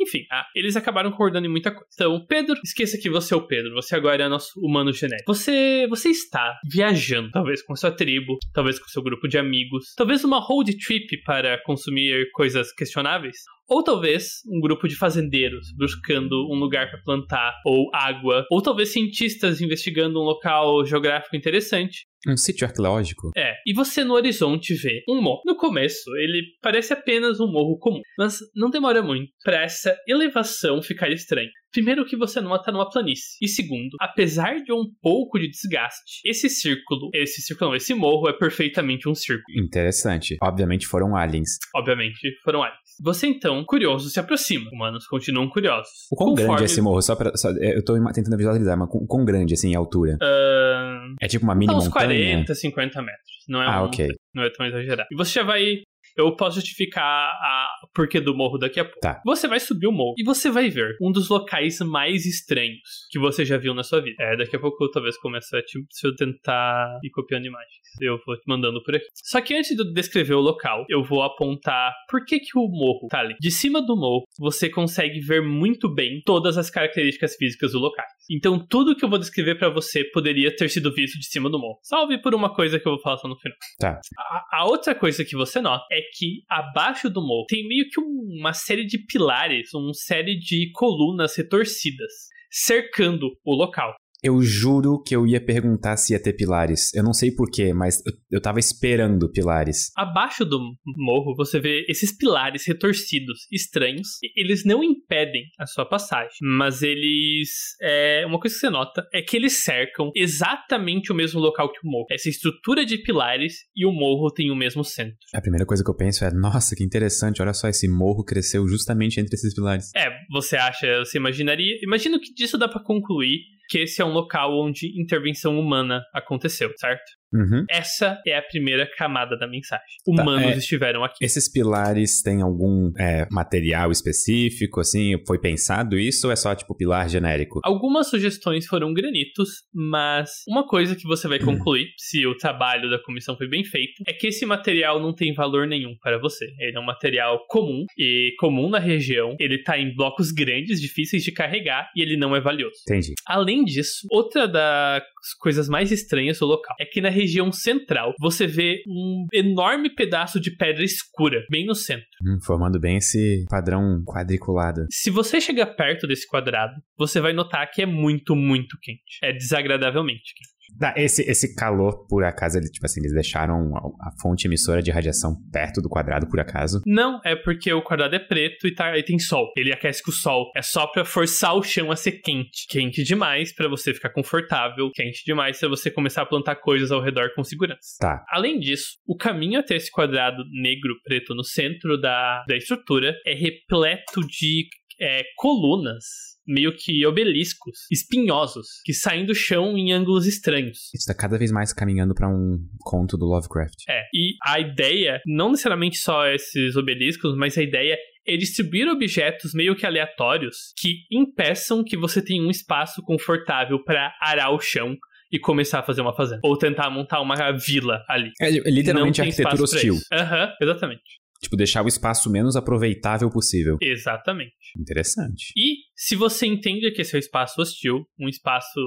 enfim, 0.00 0.26
ah, 0.30 0.46
eles 0.54 0.76
acabaram 0.76 1.10
concordando 1.10 1.46
em 1.46 1.50
muita 1.50 1.70
coisa. 1.70 1.86
Então, 1.94 2.26
Pedro, 2.26 2.56
esqueça 2.64 2.98
que 2.98 3.10
você 3.10 3.34
é 3.34 3.36
o 3.36 3.46
Pedro, 3.46 3.74
você 3.74 3.94
agora 3.94 4.24
é 4.24 4.28
nosso 4.28 4.58
humano 4.60 4.92
genérico. 4.92 5.32
Você, 5.32 5.86
você 5.88 6.08
está 6.08 6.58
viajando, 6.70 7.30
talvez 7.30 7.62
com 7.62 7.76
sua 7.76 7.90
tribo, 7.90 8.38
talvez 8.52 8.78
com 8.78 8.88
seu 8.88 9.02
grupo 9.02 9.28
de 9.28 9.38
amigos, 9.38 9.94
talvez 9.96 10.24
uma 10.24 10.40
road 10.40 10.76
trip 10.78 11.22
para 11.24 11.62
consumir 11.64 12.30
coisas 12.32 12.72
questionáveis, 12.72 13.36
ou 13.68 13.82
talvez 13.82 14.40
um 14.46 14.60
grupo 14.60 14.86
de 14.88 14.96
fazendeiros 14.96 15.72
buscando 15.76 16.48
um 16.50 16.58
lugar 16.58 16.90
para 16.90 17.02
plantar 17.02 17.54
ou 17.64 17.90
água, 17.94 18.44
ou 18.50 18.62
talvez 18.62 18.92
cientistas 18.92 19.60
investigando 19.60 20.20
um 20.20 20.24
local 20.24 20.84
geográfico 20.84 21.36
interessante. 21.36 22.06
Um 22.26 22.36
sítio 22.36 22.66
arqueológico? 22.66 23.30
É. 23.36 23.54
E 23.64 23.72
você 23.72 24.02
no 24.02 24.14
horizonte 24.14 24.74
vê 24.74 25.02
um 25.08 25.22
morro. 25.22 25.42
No 25.46 25.56
começo, 25.56 26.10
ele 26.16 26.42
parece 26.60 26.92
apenas 26.92 27.38
um 27.38 27.46
morro 27.46 27.78
comum, 27.78 28.00
mas 28.18 28.38
não 28.54 28.68
demora 28.68 29.00
muito 29.00 29.30
para 29.44 29.62
essa 29.62 29.96
elevação 30.08 30.82
ficar 30.82 31.08
estranha. 31.10 31.50
Primeiro 31.72 32.04
que 32.04 32.16
você 32.16 32.40
nota 32.40 32.72
numa 32.72 32.88
planície. 32.88 33.36
E 33.40 33.46
segundo, 33.46 33.96
apesar 34.00 34.62
de 34.62 34.72
um 34.72 34.84
pouco 35.00 35.38
de 35.38 35.48
desgaste, 35.48 36.20
esse 36.24 36.48
círculo, 36.48 37.10
esse 37.14 37.42
círculo 37.42 37.70
não, 37.70 37.76
esse 37.76 37.94
morro 37.94 38.28
é 38.28 38.32
perfeitamente 38.32 39.08
um 39.08 39.14
círculo. 39.14 39.58
Interessante. 39.62 40.36
Obviamente 40.42 40.86
foram 40.86 41.14
aliens. 41.14 41.58
Obviamente 41.74 42.18
foram 42.42 42.62
aliens. 42.62 42.85
Você 43.02 43.26
então, 43.26 43.64
curioso, 43.64 44.08
se 44.08 44.18
aproxima. 44.18 44.70
Humanos 44.72 45.06
continuam 45.06 45.48
curiosos. 45.48 46.06
O 46.10 46.16
quão 46.16 46.30
Conforme... 46.30 46.48
grande 46.48 46.62
é 46.62 46.66
esse 46.66 46.80
morro? 46.80 47.02
Só 47.02 47.14
pra, 47.14 47.36
só, 47.36 47.50
eu 47.50 47.84
tô 47.84 47.94
tentando 48.12 48.36
visualizar, 48.36 48.76
mas 48.78 48.88
quão, 49.08 49.24
grande, 49.24 49.54
assim, 49.54 49.74
a 49.74 49.78
altura? 49.78 50.18
Uh... 50.22 51.14
É 51.20 51.28
tipo 51.28 51.44
uma 51.44 51.54
mini 51.54 51.74
uns 51.74 51.84
montanha? 51.88 52.44
40, 52.44 52.54
50 52.54 53.02
metros. 53.02 53.36
Não 53.48 53.62
é 53.62 53.66
ah, 53.66 53.82
um, 53.82 53.86
ok. 53.86 54.08
Não 54.34 54.42
é 54.42 54.50
tão 54.50 54.66
exagerado. 54.66 55.08
E 55.10 55.16
você 55.16 55.32
já 55.32 55.44
vai 55.44 55.82
eu 56.16 56.34
posso 56.34 56.56
justificar 56.56 57.04
a 57.04 57.68
porquê 57.94 58.20
do 58.20 58.34
morro 58.34 58.58
daqui 58.58 58.80
a 58.80 58.84
pouco. 58.84 59.00
Tá. 59.00 59.20
Você 59.24 59.46
vai 59.46 59.60
subir 59.60 59.86
o 59.86 59.92
morro 59.92 60.14
e 60.18 60.24
você 60.24 60.50
vai 60.50 60.68
ver 60.68 60.96
um 61.00 61.12
dos 61.12 61.28
locais 61.28 61.78
mais 61.80 62.24
estranhos 62.24 63.06
que 63.10 63.18
você 63.18 63.44
já 63.44 63.58
viu 63.58 63.74
na 63.74 63.82
sua 63.82 64.00
vida. 64.00 64.16
É, 64.20 64.36
daqui 64.36 64.56
a 64.56 64.58
pouco 64.58 64.82
eu 64.84 64.90
talvez 64.90 65.16
comece 65.18 65.56
a 65.56 65.62
te, 65.62 65.78
se 65.90 66.06
eu 66.06 66.14
tentar 66.14 66.98
ir 67.02 67.10
copiando 67.10 67.46
imagens. 67.46 67.70
Eu 68.00 68.18
vou 68.26 68.36
te 68.36 68.42
mandando 68.46 68.82
por 68.82 68.94
aqui. 68.94 69.06
Só 69.14 69.40
que 69.40 69.54
antes 69.54 69.76
de 69.76 69.92
descrever 69.92 70.34
o 70.34 70.40
local, 70.40 70.84
eu 70.88 71.02
vou 71.02 71.22
apontar 71.22 71.92
por 72.10 72.24
que, 72.24 72.38
que 72.38 72.58
o 72.58 72.68
morro 72.68 73.08
tá 73.08 73.20
ali. 73.20 73.34
De 73.40 73.50
cima 73.50 73.80
do 73.80 73.96
morro, 73.96 74.24
você 74.38 74.68
consegue 74.68 75.20
ver 75.20 75.42
muito 75.42 75.92
bem 75.92 76.20
todas 76.24 76.58
as 76.58 76.70
características 76.70 77.36
físicas 77.36 77.72
do 77.72 77.78
local. 77.78 78.04
Então, 78.30 78.58
tudo 78.58 78.96
que 78.96 79.04
eu 79.04 79.08
vou 79.08 79.18
descrever 79.18 79.56
para 79.56 79.68
você 79.68 80.04
poderia 80.04 80.54
ter 80.54 80.68
sido 80.68 80.92
visto 80.92 81.18
de 81.18 81.26
cima 81.26 81.48
do 81.48 81.58
morro. 81.58 81.78
Salve 81.82 82.20
por 82.20 82.34
uma 82.34 82.54
coisa 82.54 82.78
que 82.78 82.86
eu 82.86 82.92
vou 82.92 83.00
falar 83.00 83.18
só 83.18 83.28
no 83.28 83.36
final. 83.36 83.56
Tá. 83.78 84.00
A, 84.18 84.60
a 84.60 84.64
outra 84.66 84.94
coisa 84.94 85.24
que 85.24 85.36
você 85.36 85.60
nota 85.60 85.84
é 85.92 86.00
que 86.14 86.42
abaixo 86.48 87.08
do 87.08 87.20
morro 87.20 87.46
tem 87.48 87.66
meio 87.66 87.88
que 87.88 88.00
uma 88.00 88.52
série 88.52 88.84
de 88.84 88.98
pilares, 88.98 89.72
uma 89.74 89.94
série 89.94 90.38
de 90.38 90.70
colunas 90.72 91.36
retorcidas 91.36 92.12
cercando 92.50 93.36
o 93.44 93.54
local. 93.54 93.94
Eu 94.26 94.42
juro 94.42 95.00
que 95.00 95.14
eu 95.14 95.24
ia 95.24 95.40
perguntar 95.40 95.96
se 95.96 96.12
ia 96.12 96.20
ter 96.20 96.32
pilares. 96.32 96.92
Eu 96.92 97.04
não 97.04 97.12
sei 97.12 97.30
porquê, 97.30 97.72
mas 97.72 98.04
eu, 98.04 98.12
eu 98.32 98.40
tava 98.40 98.58
esperando 98.58 99.30
pilares. 99.30 99.92
Abaixo 99.96 100.44
do 100.44 100.58
morro, 100.96 101.32
você 101.36 101.60
vê 101.60 101.86
esses 101.88 102.10
pilares 102.10 102.66
retorcidos, 102.66 103.46
estranhos. 103.52 104.18
Eles 104.34 104.64
não 104.64 104.82
impedem 104.82 105.44
a 105.60 105.64
sua 105.64 105.88
passagem, 105.88 106.38
mas 106.42 106.82
eles. 106.82 107.76
É, 107.80 108.24
uma 108.26 108.40
coisa 108.40 108.56
que 108.56 108.60
você 108.62 108.68
nota 108.68 109.06
é 109.14 109.22
que 109.22 109.36
eles 109.36 109.62
cercam 109.62 110.10
exatamente 110.12 111.12
o 111.12 111.14
mesmo 111.14 111.38
local 111.38 111.70
que 111.70 111.86
o 111.86 111.88
morro. 111.88 112.06
Essa 112.10 112.28
estrutura 112.28 112.84
de 112.84 112.98
pilares 112.98 113.54
e 113.76 113.86
o 113.86 113.92
morro 113.92 114.32
tem 114.32 114.50
o 114.50 114.56
mesmo 114.56 114.82
centro. 114.82 115.16
A 115.32 115.40
primeira 115.40 115.64
coisa 115.64 115.84
que 115.84 115.90
eu 115.90 115.96
penso 115.96 116.24
é: 116.24 116.32
nossa, 116.32 116.74
que 116.74 116.82
interessante, 116.82 117.40
olha 117.40 117.54
só, 117.54 117.68
esse 117.68 117.86
morro 117.86 118.24
cresceu 118.24 118.66
justamente 118.66 119.20
entre 119.20 119.36
esses 119.36 119.54
pilares. 119.54 119.92
É, 119.94 120.10
você 120.32 120.56
acha, 120.56 120.98
você 121.04 121.16
imaginaria. 121.16 121.78
Imagino 121.80 122.18
que 122.18 122.34
disso 122.34 122.58
dá 122.58 122.66
para 122.66 122.82
concluir 122.82 123.54
que 123.68 123.78
esse 123.78 124.00
é 124.00 124.04
um 124.04 124.12
local 124.12 124.58
onde 124.58 124.98
intervenção 125.00 125.58
humana 125.58 126.02
aconteceu, 126.14 126.72
certo? 126.76 127.12
Uhum. 127.36 127.64
Essa 127.70 128.20
é 128.26 128.36
a 128.36 128.42
primeira 128.42 128.88
camada 128.96 129.36
da 129.36 129.46
mensagem. 129.46 129.84
Humanos 130.06 130.42
Tá, 130.42 130.50
é- 130.50 130.56
estiveram 130.58 131.04
aqui. 131.04 131.16
Esses 131.24 131.50
pilares 131.50 132.22
têm 132.22 132.42
algum 132.42 132.90
é, 132.98 133.26
material 133.30 133.90
específico, 133.90 134.80
assim? 134.80 135.14
Foi 135.26 135.38
pensado 135.38 135.98
isso 135.98 136.26
ou 136.26 136.32
é 136.32 136.36
só, 136.36 136.54
tipo, 136.54 136.74
pilar 136.74 137.08
genérico? 137.08 137.60
Algumas 137.64 138.08
sugestões 138.08 138.66
foram 138.66 138.92
granitos, 138.92 139.64
mas 139.74 140.30
uma 140.48 140.66
coisa 140.66 140.94
que 140.96 141.06
você 141.06 141.28
vai 141.28 141.38
concluir, 141.38 141.86
se 141.98 142.26
o 142.26 142.36
trabalho 142.36 142.88
da 142.90 142.98
comissão 143.02 143.36
foi 143.36 143.48
bem 143.48 143.64
feito, 143.64 144.02
é 144.06 144.12
que 144.12 144.28
esse 144.28 144.46
material 144.46 145.00
não 145.00 145.14
tem 145.14 145.34
valor 145.34 145.66
nenhum 145.66 145.94
para 146.00 146.18
você. 146.18 146.46
Ele 146.58 146.76
é 146.76 146.80
um 146.80 146.84
material 146.84 147.44
comum 147.48 147.84
e 147.98 148.32
comum 148.38 148.68
na 148.68 148.78
região. 148.78 149.36
Ele 149.38 149.62
tá 149.62 149.78
em 149.78 149.94
blocos 149.94 150.30
grandes, 150.30 150.80
difíceis 150.80 151.22
de 151.22 151.32
carregar 151.32 151.90
e 151.96 152.02
ele 152.02 152.16
não 152.16 152.34
é 152.34 152.40
valioso. 152.40 152.76
Entendi. 152.88 153.12
Além 153.26 153.64
disso, 153.64 154.06
outra 154.10 154.46
das 154.46 155.02
coisas 155.40 155.68
mais 155.68 155.90
estranhas 155.92 156.38
do 156.38 156.46
local 156.46 156.74
é 156.80 156.84
que 156.84 157.00
na 157.00 157.08
região 157.10 157.25
central 157.52 158.14
você 158.18 158.46
vê 158.46 158.82
um 158.86 159.26
enorme 159.32 159.94
pedaço 159.94 160.40
de 160.40 160.56
pedra 160.56 160.84
escura, 160.84 161.44
bem 161.50 161.66
no 161.66 161.74
centro. 161.74 162.06
Hum, 162.22 162.38
formando 162.44 162.78
bem 162.80 162.96
esse 162.96 163.44
padrão 163.48 164.02
quadriculado. 164.04 164.86
Se 164.90 165.10
você 165.10 165.40
chegar 165.40 165.66
perto 165.66 166.06
desse 166.06 166.26
quadrado, 166.26 166.74
você 166.96 167.20
vai 167.20 167.32
notar 167.32 167.70
que 167.70 167.82
é 167.82 167.86
muito, 167.86 168.34
muito 168.34 168.76
quente. 168.80 169.18
É 169.22 169.32
desagradavelmente 169.32 170.34
quente. 170.34 170.55
Tá, 170.78 170.94
esse, 170.96 171.22
esse 171.22 171.54
calor, 171.54 172.06
por 172.06 172.24
acaso, 172.24 172.58
ele, 172.58 172.68
tipo 172.68 172.84
assim, 172.84 173.00
eles 173.00 173.12
deixaram 173.12 173.72
a, 174.00 174.10
fonte 174.20 174.46
emissora 174.46 174.82
de 174.82 174.90
radiação 174.90 175.36
perto 175.52 175.80
do 175.80 175.88
quadrado, 175.88 176.28
por 176.28 176.40
acaso? 176.40 176.82
Não, 176.86 177.20
é 177.24 177.34
porque 177.34 177.72
o 177.72 177.82
quadrado 177.82 178.14
é 178.14 178.18
preto 178.18 178.66
e, 178.66 178.74
tá, 178.74 178.96
e 178.96 179.02
tem 179.02 179.18
sol. 179.18 179.52
Ele 179.56 179.72
aquece 179.72 180.02
com 180.02 180.10
o 180.10 180.14
sol. 180.14 180.50
É 180.54 180.62
só 180.62 180.86
pra 180.86 181.04
forçar 181.04 181.54
o 181.54 181.62
chão 181.62 181.90
a 181.90 181.96
ser 181.96 182.12
quente. 182.12 182.66
Quente 182.68 183.02
demais 183.02 183.54
pra 183.54 183.68
você 183.68 183.94
ficar 183.94 184.10
confortável. 184.10 184.90
Quente 184.94 185.24
demais 185.24 185.58
pra 185.58 185.68
você 185.68 185.90
começar 185.90 186.22
a 186.22 186.26
plantar 186.26 186.56
coisas 186.56 186.90
ao 186.90 187.02
redor 187.02 187.30
com 187.34 187.44
segurança. 187.44 187.96
Tá. 188.00 188.24
Além 188.28 188.58
disso, 188.58 188.98
o 189.06 189.16
caminho 189.16 189.60
até 189.60 189.76
esse 189.76 189.90
quadrado 189.90 190.44
negro 190.50 190.94
preto 191.04 191.34
no 191.34 191.44
centro 191.44 192.00
da, 192.00 192.44
da 192.46 192.56
estrutura 192.56 193.14
é 193.26 193.34
repleto 193.34 194.20
de 194.26 194.68
é, 195.00 195.22
colunas, 195.36 196.04
meio 196.46 196.74
que 196.76 197.04
obeliscos, 197.06 197.80
espinhosos, 197.90 198.66
que 198.84 198.92
saem 198.92 199.26
do 199.26 199.34
chão 199.34 199.76
em 199.76 199.92
ângulos 199.92 200.26
estranhos. 200.26 200.90
Isso 200.94 201.06
tá 201.06 201.14
cada 201.14 201.36
vez 201.38 201.50
mais 201.50 201.72
caminhando 201.72 202.14
pra 202.14 202.28
um 202.28 202.58
conto 202.80 203.16
do 203.16 203.24
Lovecraft. 203.26 203.74
É, 203.88 204.02
e 204.14 204.34
a 204.44 204.60
ideia, 204.60 205.20
não 205.26 205.50
necessariamente 205.50 205.98
só 205.98 206.26
esses 206.28 206.76
obeliscos, 206.76 207.36
mas 207.36 207.58
a 207.58 207.62
ideia 207.62 207.96
é 208.26 208.36
distribuir 208.36 208.88
objetos 208.88 209.52
meio 209.54 209.76
que 209.76 209.86
aleatórios 209.86 210.72
que 210.78 211.02
impeçam 211.10 211.84
que 211.84 211.96
você 211.96 212.22
tenha 212.22 212.42
um 212.42 212.50
espaço 212.50 213.02
confortável 213.02 213.82
para 213.84 214.12
arar 214.20 214.50
o 214.52 214.60
chão 214.60 214.96
e 215.32 215.38
começar 215.38 215.80
a 215.80 215.82
fazer 215.82 216.00
uma 216.00 216.14
fazenda. 216.14 216.40
Ou 216.44 216.56
tentar 216.56 216.88
montar 216.90 217.20
uma 217.20 217.34
vila 217.52 218.04
ali. 218.08 218.30
É 218.40 218.50
li- 218.50 218.62
literalmente 218.66 219.20
arquitetura 219.20 219.62
hostil. 219.62 219.96
Aham, 220.12 220.52
exatamente. 220.60 221.02
Tipo, 221.42 221.56
deixar 221.56 221.84
o 221.84 221.88
espaço 221.88 222.30
menos 222.30 222.56
aproveitável 222.56 223.30
possível. 223.30 223.76
Exatamente. 223.80 224.54
Interessante. 224.78 225.52
E 225.56 225.76
se 225.94 226.16
você 226.16 226.46
entende 226.46 226.90
que 226.90 227.02
esse 227.02 227.14
é 227.14 227.18
um 227.18 227.20
espaço 227.20 227.60
hostil, 227.60 228.06
um 228.18 228.28
espaço 228.28 228.80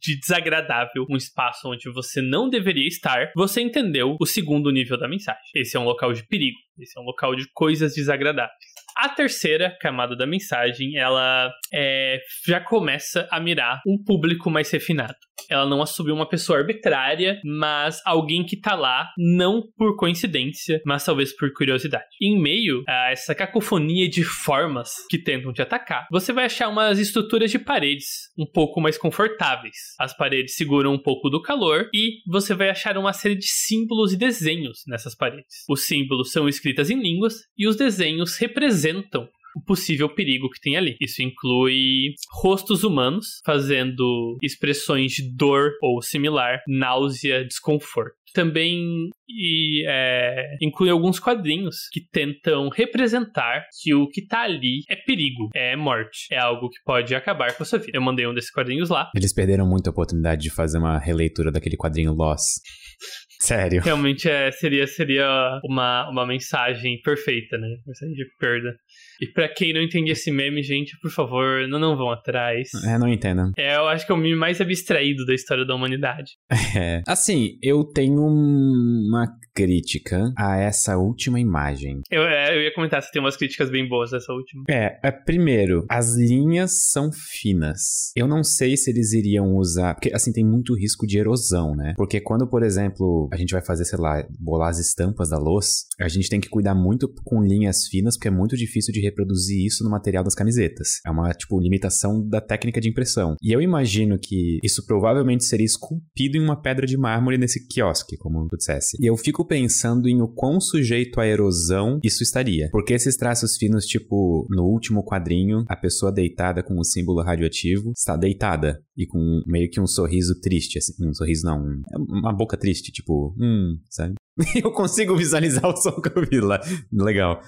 de 0.00 0.18
desagradável, 0.18 1.06
um 1.08 1.16
espaço 1.16 1.68
onde 1.68 1.90
você 1.90 2.20
não 2.20 2.48
deveria 2.48 2.86
estar, 2.86 3.30
você 3.36 3.60
entendeu 3.60 4.16
o 4.20 4.26
segundo 4.26 4.70
nível 4.70 4.98
da 4.98 5.08
mensagem. 5.08 5.42
Esse 5.54 5.76
é 5.76 5.80
um 5.80 5.84
local 5.84 6.12
de 6.12 6.26
perigo, 6.26 6.58
esse 6.78 6.98
é 6.98 7.00
um 7.00 7.04
local 7.04 7.34
de 7.34 7.46
coisas 7.52 7.94
desagradáveis. 7.94 8.72
A 8.96 9.08
terceira 9.08 9.76
camada 9.80 10.14
da 10.14 10.26
mensagem, 10.26 10.98
ela 10.98 11.50
é, 11.72 12.20
já 12.46 12.60
começa 12.60 13.26
a 13.30 13.40
mirar 13.40 13.80
um 13.86 13.96
público 14.02 14.50
mais 14.50 14.70
refinado. 14.70 15.14
Ela 15.50 15.66
não 15.66 15.82
assumiu 15.82 16.14
uma 16.14 16.28
pessoa 16.28 16.58
arbitrária, 16.58 17.40
mas 17.44 18.00
alguém 18.04 18.44
que 18.44 18.56
tá 18.56 18.74
lá, 18.74 19.08
não 19.16 19.62
por 19.76 19.96
coincidência, 19.96 20.80
mas 20.84 21.04
talvez 21.04 21.34
por 21.34 21.52
curiosidade. 21.52 22.04
Em 22.20 22.40
meio 22.40 22.82
a 22.88 23.10
essa 23.10 23.34
cacofonia 23.34 24.08
de 24.08 24.24
formas 24.24 24.90
que 25.08 25.18
tentam 25.18 25.52
te 25.52 25.62
atacar, 25.62 26.06
você 26.10 26.32
vai 26.32 26.46
achar 26.46 26.68
umas 26.68 26.98
estruturas 26.98 27.50
de 27.50 27.58
paredes 27.58 28.06
um 28.38 28.46
pouco 28.46 28.80
mais 28.80 28.98
confortáveis. 28.98 29.76
As 29.98 30.16
paredes 30.16 30.54
seguram 30.54 30.94
um 30.94 31.02
pouco 31.02 31.28
do 31.28 31.42
calor 31.42 31.88
e 31.94 32.20
você 32.26 32.54
vai 32.54 32.70
achar 32.70 32.96
uma 32.96 33.12
série 33.12 33.34
de 33.34 33.46
símbolos 33.46 34.12
e 34.12 34.16
desenhos 34.16 34.82
nessas 34.86 35.14
paredes. 35.14 35.64
Os 35.68 35.86
símbolos 35.86 36.32
são 36.32 36.48
escritas 36.48 36.90
em 36.90 37.00
línguas 37.00 37.34
e 37.56 37.66
os 37.66 37.76
desenhos 37.76 38.36
representam 38.36 39.28
o 39.56 39.62
possível 39.62 40.08
perigo 40.08 40.50
que 40.50 40.60
tem 40.60 40.76
ali. 40.76 40.96
Isso 41.00 41.22
inclui 41.22 42.14
rostos 42.42 42.84
humanos 42.84 43.40
fazendo 43.44 44.36
expressões 44.42 45.12
de 45.12 45.34
dor 45.34 45.72
ou 45.82 46.02
similar, 46.02 46.60
náusea, 46.66 47.44
desconforto. 47.44 48.14
Também 48.34 49.10
e, 49.28 49.84
é, 49.86 50.56
inclui 50.60 50.88
alguns 50.88 51.18
quadrinhos 51.18 51.88
que 51.92 52.00
tentam 52.00 52.70
representar 52.70 53.66
que 53.82 53.94
o 53.94 54.08
que 54.08 54.26
tá 54.26 54.42
ali 54.42 54.80
é 54.88 54.96
perigo, 54.96 55.50
é 55.54 55.76
morte, 55.76 56.28
é 56.32 56.38
algo 56.38 56.70
que 56.70 56.78
pode 56.84 57.14
acabar 57.14 57.54
com 57.54 57.62
a 57.62 57.66
sua 57.66 57.78
vida. 57.78 57.92
Eu 57.94 58.02
mandei 58.02 58.26
um 58.26 58.32
desses 58.32 58.50
quadrinhos 58.50 58.88
lá. 58.88 59.10
Eles 59.14 59.34
perderam 59.34 59.66
muito 59.66 59.88
a 59.88 59.90
oportunidade 59.90 60.42
de 60.42 60.50
fazer 60.50 60.78
uma 60.78 60.98
releitura 60.98 61.52
daquele 61.52 61.76
quadrinho 61.76 62.14
Loss. 62.14 62.60
Sério. 63.42 63.82
Realmente 63.82 64.28
é, 64.28 64.52
seria, 64.52 64.86
seria 64.86 65.60
uma, 65.64 66.08
uma 66.08 66.24
mensagem 66.24 67.00
perfeita, 67.02 67.58
né? 67.58 67.66
Mensagem 67.84 68.14
de 68.14 68.24
perda. 68.38 68.72
E 69.20 69.26
pra 69.26 69.48
quem 69.48 69.72
não 69.72 69.82
entende 69.82 70.10
esse 70.10 70.30
meme, 70.30 70.62
gente, 70.62 70.98
por 71.00 71.10
favor, 71.10 71.68
não, 71.68 71.78
não 71.78 71.96
vão 71.96 72.10
atrás. 72.10 72.68
É, 72.86 72.98
não 72.98 73.08
entendo. 73.08 73.52
É, 73.56 73.76
eu 73.76 73.88
acho 73.88 74.06
que 74.06 74.12
é 74.12 74.14
o 74.14 74.18
meme 74.18 74.36
mais 74.36 74.60
abstraído 74.60 75.24
da 75.24 75.34
história 75.34 75.64
da 75.64 75.74
humanidade. 75.74 76.32
É. 76.74 77.02
Assim, 77.06 77.58
eu 77.62 77.84
tenho 77.84 78.22
uma 78.22 79.26
crítica 79.54 80.32
a 80.38 80.56
essa 80.56 80.96
última 80.96 81.38
imagem. 81.38 82.00
Eu, 82.10 82.22
é, 82.22 82.56
eu 82.56 82.62
ia 82.62 82.74
comentar 82.74 83.02
se 83.02 83.10
tem 83.12 83.20
umas 83.20 83.36
críticas 83.36 83.70
bem 83.70 83.86
boas 83.88 84.10
dessa 84.10 84.32
última. 84.32 84.64
É, 84.68 84.98
é, 85.02 85.10
primeiro, 85.10 85.84
as 85.90 86.16
linhas 86.16 86.90
são 86.90 87.10
finas. 87.12 88.10
Eu 88.16 88.26
não 88.26 88.42
sei 88.42 88.76
se 88.76 88.90
eles 88.90 89.12
iriam 89.12 89.54
usar. 89.56 89.94
Porque, 89.94 90.14
assim, 90.14 90.32
tem 90.32 90.44
muito 90.44 90.74
risco 90.74 91.06
de 91.06 91.18
erosão, 91.18 91.74
né? 91.76 91.94
Porque 91.96 92.20
quando, 92.20 92.48
por 92.48 92.62
exemplo, 92.62 93.28
a 93.32 93.36
gente 93.36 93.52
vai 93.52 93.64
fazer, 93.64 93.84
sei 93.84 93.98
lá, 93.98 94.26
bolar 94.38 94.70
as 94.70 94.78
estampas 94.78 95.28
da 95.30 95.38
louça, 95.38 95.84
a 96.00 96.08
gente 96.08 96.28
tem 96.28 96.40
que 96.40 96.48
cuidar 96.48 96.74
muito 96.74 97.12
com 97.24 97.42
linhas 97.42 97.86
finas, 97.88 98.16
porque 98.16 98.28
é 98.28 98.30
muito 98.30 98.56
difícil 98.56 98.92
de 98.92 99.00
reproduzir 99.12 99.64
isso 99.64 99.84
no 99.84 99.90
material 99.90 100.24
das 100.24 100.34
camisetas. 100.34 101.00
É 101.06 101.10
uma, 101.10 101.30
tipo, 101.32 101.60
limitação 101.60 102.26
da 102.26 102.40
técnica 102.40 102.80
de 102.80 102.88
impressão. 102.88 103.36
E 103.42 103.52
eu 103.54 103.60
imagino 103.60 104.18
que 104.18 104.58
isso 104.62 104.84
provavelmente 104.86 105.44
seria 105.44 105.66
esculpido 105.66 106.36
em 106.36 106.40
uma 106.42 106.60
pedra 106.60 106.86
de 106.86 106.96
mármore 106.96 107.38
nesse 107.38 107.66
quiosque, 107.68 108.16
como 108.16 108.46
tu 108.48 108.56
dissesse. 108.56 108.96
E 109.00 109.06
eu 109.06 109.16
fico 109.16 109.46
pensando 109.46 110.08
em 110.08 110.20
o 110.22 110.28
quão 110.28 110.60
sujeito 110.60 111.20
à 111.20 111.26
erosão 111.26 111.98
isso 112.02 112.22
estaria. 112.22 112.68
Porque 112.72 112.94
esses 112.94 113.16
traços 113.16 113.56
finos, 113.56 113.84
tipo, 113.84 114.46
no 114.50 114.64
último 114.64 115.04
quadrinho, 115.04 115.64
a 115.68 115.76
pessoa 115.76 116.10
deitada 116.12 116.62
com 116.62 116.78
o 116.78 116.84
símbolo 116.84 117.22
radioativo 117.22 117.92
está 117.96 118.16
deitada 118.16 118.80
e 118.96 119.06
com 119.06 119.42
meio 119.46 119.70
que 119.70 119.80
um 119.80 119.86
sorriso 119.86 120.40
triste, 120.40 120.78
assim. 120.78 120.92
Um 121.06 121.14
sorriso 121.14 121.44
não, 121.46 121.58
um- 121.62 121.82
uma 122.20 122.32
boca 122.32 122.56
triste, 122.56 122.90
tipo, 122.92 123.34
hum, 123.38 123.78
sabe? 123.90 124.14
Eu 124.64 124.72
consigo 124.72 125.14
visualizar 125.16 125.66
o 125.66 125.76
som 125.76 126.00
que 126.00 126.08
eu 126.08 126.26
vi 126.26 126.40
lá. 126.40 126.58
Legal. 126.90 127.40